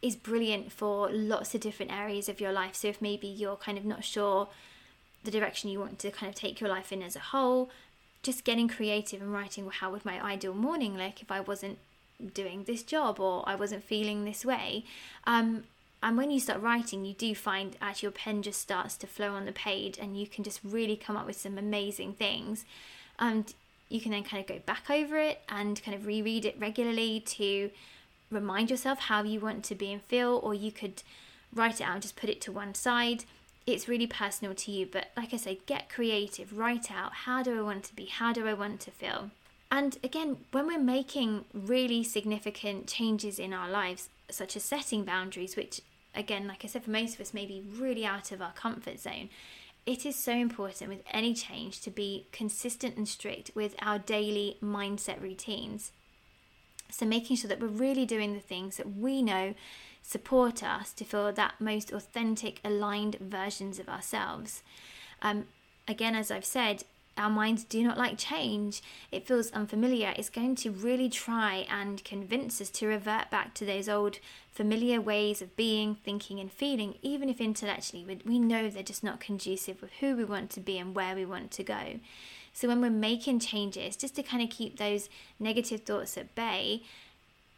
is 0.01 0.17
brilliant 0.17 0.73
for 0.73 1.11
lots 1.11 1.55
of 1.55 1.61
different 1.61 1.93
areas 1.93 2.29
of 2.29 2.41
your 2.41 2.53
life. 2.53 2.75
So 2.75 2.89
if 2.89 3.03
maybe 3.03 3.27
you're 3.27 3.57
kind 3.57 3.79
of 3.79 3.85
not 3.85 4.05
sure 4.05 4.49
the 5.25 5.31
direction 5.31 5.71
you 5.71 5.81
want 5.81 5.99
to 6.01 6.11
kind 6.11 6.31
of 6.31 6.37
take 6.37 6.61
your 6.61 6.71
life 6.71 6.93
in 6.93 7.03
as 7.03 7.17
a 7.17 7.21
whole, 7.21 7.71
just 8.23 8.45
getting 8.45 8.69
creative 8.69 9.21
and 9.21 9.33
writing 9.33 9.65
well, 9.65 9.75
how 9.79 9.91
would 9.91 10.05
my 10.05 10.25
ideal 10.25 10.55
morning 10.55 10.97
look 10.97 11.21
if 11.21 11.31
I 11.31 11.41
wasn't 11.41 11.79
doing 12.35 12.65
this 12.65 12.83
job 12.83 13.21
or 13.21 13.43
I 13.47 13.55
wasn't 13.55 13.85
feeling 13.85 14.25
this 14.25 14.45
way. 14.45 14.85
Um, 15.27 15.65
and 16.03 16.17
when 16.17 16.31
you 16.31 16.41
start 16.41 16.61
writing, 16.61 17.05
you 17.05 17.15
do 17.15 17.35
find 17.35 17.77
actually 17.81 18.07
your 18.07 18.13
pen 18.13 18.43
just 18.43 18.61
starts 18.61 18.97
to 18.99 19.07
flow 19.07 19.35
on 19.35 19.47
the 19.47 19.53
page 19.53 19.99
and 19.99 20.19
you 20.19 20.27
can 20.27 20.45
just 20.45 20.61
really 20.63 20.97
come 20.97 21.17
up 21.17 21.27
with 21.27 21.37
some 21.37 21.59
amazing 21.59 22.13
things. 22.13 22.65
And 23.19 23.53
you 23.89 24.01
can 24.01 24.13
then 24.13 24.23
kind 24.23 24.41
of 24.41 24.47
go 24.47 24.61
back 24.65 24.91
over 24.91 25.19
it 25.19 25.41
and 25.49 25.83
kind 25.83 25.97
of 25.97 26.07
reread 26.07 26.45
it 26.45 26.57
regularly 26.59 27.21
to 27.21 27.71
remind 28.31 28.71
yourself 28.71 28.99
how 28.99 29.23
you 29.23 29.41
want 29.41 29.65
to 29.65 29.75
be 29.75 29.93
and 29.93 30.03
feel, 30.03 30.41
or 30.43 30.55
you 30.55 30.73
could 30.73 31.03
write 31.55 31.81
it 31.81 31.85
out 31.85 31.95
and 31.95 32.03
just 32.03 32.17
put 32.17 32.31
it 32.31 32.41
to 32.43 32.53
one 32.53 32.75
side. 32.75 33.25
It's 33.67 33.89
really 33.89 34.07
personal 34.07 34.55
to 34.55 34.71
you, 34.71 34.87
but 34.87 35.09
like 35.17 35.35
I 35.35 35.37
say, 35.37 35.61
get 35.67 35.91
creative, 35.91 36.57
write 36.57 36.91
out 36.91 37.13
how 37.13 37.43
do 37.43 37.59
I 37.59 37.63
want 37.63 37.85
to 37.85 37.95
be, 37.95 38.07
how 38.07 38.33
do 38.33 38.47
I 38.47 38.55
want 38.55 38.81
to 38.81 38.91
feel. 38.91 39.31
And 39.71 39.99
again, 40.03 40.39
when 40.53 40.67
we're 40.67 40.79
making 40.79 41.45
really 41.53 42.03
significant 42.03 42.87
changes 42.87 43.39
in 43.39 43.53
our 43.53 43.69
lives, 43.69 44.09
such 44.31 44.57
as 44.57 44.65
setting 44.65 45.05
boundaries, 45.05 45.57
which 45.57 45.83
again, 46.15 46.47
like 46.47 46.65
I 46.65 46.69
said, 46.69 46.85
for 46.85 46.91
most 46.91 47.15
of 47.15 47.21
us 47.21 47.35
may 47.35 47.45
be 47.45 47.63
really 47.77 48.05
out 48.05 48.33
of 48.33 48.41
our 48.41 48.53
comfort 48.53 48.99
zone, 49.01 49.29
it 49.85 50.05
is 50.05 50.17
so 50.17 50.33
important 50.33 50.91
with 50.91 51.03
any 51.11 51.33
change 51.35 51.81
to 51.83 51.91
be 51.91 52.27
consistent 52.33 52.97
and 52.97 53.09
strict 53.09 53.51
with 53.55 53.75
our 53.81 53.99
daily 53.99 54.57
mindset 54.63 55.23
routines. 55.23 55.93
So, 56.91 57.07
making 57.07 57.37
sure 57.37 57.49
that 57.49 57.61
we're 57.61 57.69
really 57.69 58.07
doing 58.07 58.35
the 58.35 58.41
things 58.41 58.77
that 58.77 58.97
we 58.97 59.23
know 59.23 59.55
support 60.03 60.63
us 60.63 60.93
to 60.95 61.05
feel 61.05 61.31
that 61.33 61.61
most 61.61 61.93
authentic, 61.93 62.61
aligned 62.65 63.17
versions 63.17 63.79
of 63.79 63.89
ourselves. 63.89 64.63
Um, 65.21 65.47
again, 65.87 66.15
as 66.15 66.31
I've 66.31 66.45
said, 66.45 66.85
our 67.19 67.29
minds 67.29 67.65
do 67.65 67.83
not 67.83 67.99
like 67.99 68.17
change. 68.17 68.81
It 69.11 69.27
feels 69.27 69.51
unfamiliar. 69.51 70.15
It's 70.17 70.31
going 70.31 70.55
to 70.57 70.71
really 70.71 71.09
try 71.09 71.67
and 71.69 72.03
convince 72.05 72.61
us 72.61 72.71
to 72.71 72.87
revert 72.87 73.31
back 73.31 73.55
to 73.55 73.67
those 73.67 73.89
old 73.89 74.19
familiar 74.53 75.01
ways 75.01 75.43
of 75.43 75.57
being, 75.57 75.97
thinking, 75.97 76.39
and 76.39 76.51
feeling, 76.51 76.95
even 77.03 77.29
if 77.29 77.41
intellectually 77.41 78.21
we 78.25 78.39
know 78.39 78.71
they're 78.71 78.83
just 78.83 79.05
not 79.05 79.21
conducive 79.21 79.83
with 79.83 79.91
who 80.01 80.17
we 80.17 80.25
want 80.25 80.51
to 80.51 80.61
be 80.61 80.79
and 80.79 80.95
where 80.95 81.15
we 81.15 81.25
want 81.25 81.51
to 81.51 81.65
go. 81.65 81.99
So 82.59 82.67
when 82.67 82.81
we're 82.81 82.91
making 82.91 83.39
changes, 83.39 83.95
just 83.95 84.17
to 84.17 84.23
kind 84.25 84.43
of 84.43 84.51
keep 84.51 84.79
those 84.79 85.09
negative 85.39 85.83
thoughts 85.83 86.19
at 86.19 86.35
bay, 86.35 86.83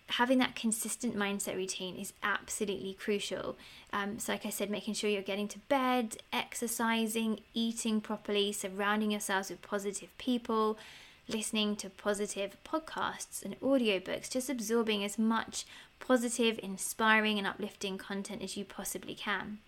having 0.09 0.37
that 0.41 0.55
consistent 0.55 1.17
mindset 1.17 1.57
routine 1.57 1.97
is 1.97 2.13
absolutely 2.23 2.93
crucial. 2.93 3.57
Um, 3.95 4.19
so, 4.19 4.33
like 4.33 4.45
I 4.45 4.51
said, 4.51 4.69
making 4.69 4.93
sure 4.93 5.09
you're 5.09 5.23
getting 5.23 5.49
to 5.49 5.59
bed, 5.71 6.19
exercising, 6.35 7.41
eating 7.55 8.03
properly, 8.03 8.53
surrounding 8.53 9.11
yourselves 9.13 9.49
with 9.49 9.63
positive 9.63 10.11
people, 10.19 10.77
listening 11.27 11.77
to 11.77 11.89
positive 11.89 12.59
podcasts 12.63 13.43
and 13.43 13.59
audiobooks, 13.61 14.29
just 14.29 14.51
absorbing 14.51 15.03
as 15.03 15.19
much 15.19 15.65
positive, 15.99 16.61
inspiring, 16.63 17.39
and 17.39 17.47
uplifting 17.47 17.97
content 17.97 18.43
as 18.43 18.55
you 18.55 18.67
possibly 18.67 19.15
can. 19.15 19.61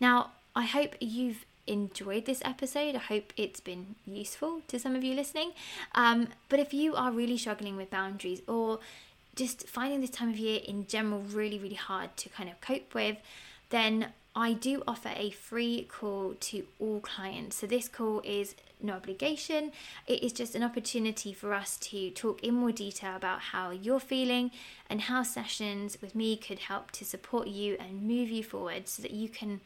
Now, 0.00 0.32
I 0.56 0.64
hope 0.64 0.96
you've 0.98 1.44
enjoyed 1.66 2.26
this 2.26 2.42
episode. 2.44 2.94
I 2.94 2.98
hope 2.98 3.32
it's 3.36 3.60
been 3.60 3.94
useful 4.06 4.62
to 4.68 4.78
some 4.78 4.94
of 4.94 5.04
you 5.04 5.14
listening. 5.14 5.52
Um, 5.94 6.28
but 6.48 6.60
if 6.60 6.74
you 6.74 6.94
are 6.94 7.12
really 7.12 7.38
struggling 7.38 7.76
with 7.76 7.90
boundaries 7.90 8.42
or 8.46 8.80
just 9.34 9.68
finding 9.68 10.00
this 10.00 10.10
time 10.10 10.30
of 10.30 10.38
year 10.38 10.60
in 10.66 10.86
general 10.86 11.20
really, 11.20 11.58
really 11.58 11.74
hard 11.74 12.16
to 12.18 12.28
kind 12.28 12.48
of 12.48 12.60
cope 12.60 12.94
with, 12.94 13.16
then 13.70 14.12
I 14.34 14.54
do 14.54 14.82
offer 14.86 15.10
a 15.14 15.30
free 15.30 15.86
call 15.90 16.34
to 16.40 16.64
all 16.78 17.00
clients. 17.00 17.56
So, 17.56 17.66
this 17.66 17.88
call 17.88 18.20
is 18.24 18.54
no 18.80 18.94
obligation, 18.94 19.72
it 20.06 20.22
is 20.22 20.32
just 20.32 20.54
an 20.54 20.62
opportunity 20.62 21.32
for 21.32 21.54
us 21.54 21.76
to 21.78 22.10
talk 22.10 22.42
in 22.42 22.54
more 22.54 22.72
detail 22.72 23.14
about 23.14 23.40
how 23.40 23.70
you're 23.70 24.00
feeling 24.00 24.50
and 24.90 25.02
how 25.02 25.22
sessions 25.22 25.98
with 26.02 26.14
me 26.14 26.36
could 26.36 26.58
help 26.60 26.90
to 26.92 27.04
support 27.04 27.46
you 27.46 27.76
and 27.78 28.02
move 28.02 28.30
you 28.30 28.42
forward 28.42 28.88
so 28.88 29.02
that 29.02 29.12
you 29.12 29.28
can 29.28 29.60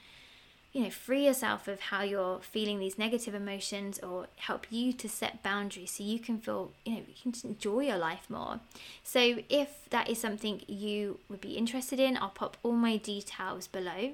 you 0.73 0.83
know, 0.83 0.91
free 0.91 1.25
yourself 1.25 1.69
of 1.69 1.81
how 1.81 2.03
you're 2.03 2.41
feeling 2.41 2.79
these 2.79 2.99
negative 2.99 3.35
emotions 3.35 3.99
or 4.01 4.27
help 4.37 4.67
you 4.71 4.93
to 4.93 5.09
set 5.09 5.43
boundaries 5.43 5.93
so 5.93 6.05
you 6.05 6.19
can 6.19 6.39
feel, 6.39 6.73
you 6.85 6.95
know, 6.95 7.03
you 7.09 7.33
can 7.33 7.51
enjoy 7.51 7.81
your 7.81 7.97
life 7.97 8.29
more. 8.29 8.61
So 9.03 9.39
if 9.49 9.89
that 9.91 10.11
is 10.11 10.21
something 10.21 10.63
you 10.67 11.19
would 11.29 11.41
be 11.41 11.57
interested 11.57 11.99
in, 11.99 12.19
I'll 12.19 12.29
pop 12.29 12.57
all 12.63 12.73
my 12.73 12.99
details 12.99 13.67
below. 13.67 14.13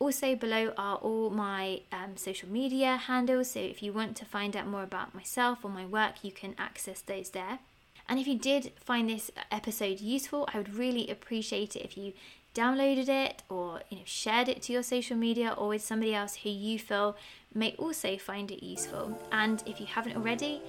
Also, 0.00 0.34
below 0.34 0.72
are 0.76 0.96
all 0.96 1.30
my 1.30 1.80
um, 1.92 2.16
social 2.16 2.48
media 2.48 2.96
handles. 2.96 3.52
So 3.52 3.60
if 3.60 3.82
you 3.82 3.92
want 3.92 4.16
to 4.16 4.24
find 4.24 4.56
out 4.56 4.66
more 4.66 4.82
about 4.82 5.14
myself 5.14 5.64
or 5.64 5.70
my 5.70 5.86
work, 5.86 6.24
you 6.24 6.32
can 6.32 6.54
access 6.58 7.00
those 7.00 7.30
there. 7.30 7.60
And 8.08 8.18
if 8.18 8.26
you 8.26 8.36
did 8.36 8.72
find 8.76 9.08
this 9.08 9.30
episode 9.50 10.00
useful, 10.00 10.48
I 10.52 10.58
would 10.58 10.74
really 10.74 11.08
appreciate 11.08 11.76
it 11.76 11.84
if 11.84 11.96
you 11.96 12.12
downloaded 12.54 13.08
it 13.08 13.42
or 13.48 13.80
you 13.90 13.98
know 13.98 14.02
shared 14.04 14.48
it 14.48 14.62
to 14.62 14.72
your 14.72 14.82
social 14.82 15.16
media 15.16 15.54
or 15.56 15.68
with 15.68 15.82
somebody 15.82 16.14
else 16.14 16.36
who 16.36 16.50
you 16.50 16.78
feel 16.78 17.16
may 17.52 17.74
also 17.78 18.16
find 18.16 18.50
it 18.50 18.64
useful. 18.64 19.18
And 19.32 19.62
if 19.66 19.80
you 19.80 19.86
haven't 19.86 20.16
already, 20.16 20.60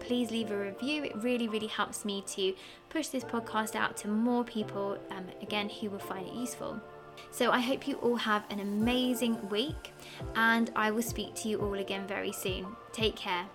please 0.00 0.30
leave 0.30 0.50
a 0.50 0.56
review. 0.56 1.04
It 1.04 1.16
really, 1.16 1.48
really 1.48 1.66
helps 1.66 2.04
me 2.04 2.24
to 2.28 2.54
push 2.88 3.08
this 3.08 3.24
podcast 3.24 3.74
out 3.76 3.96
to 3.98 4.08
more 4.08 4.44
people, 4.44 4.98
um, 5.10 5.26
again, 5.40 5.68
who 5.68 5.90
will 5.90 5.98
find 5.98 6.26
it 6.26 6.34
useful. 6.34 6.80
So 7.30 7.50
I 7.50 7.60
hope 7.60 7.86
you 7.86 7.96
all 7.96 8.16
have 8.16 8.44
an 8.50 8.60
amazing 8.60 9.48
week, 9.48 9.92
and 10.34 10.70
I 10.74 10.90
will 10.90 11.02
speak 11.02 11.34
to 11.36 11.48
you 11.48 11.60
all 11.60 11.74
again 11.74 12.06
very 12.06 12.32
soon. 12.32 12.66
Take 12.92 13.16
care. 13.16 13.46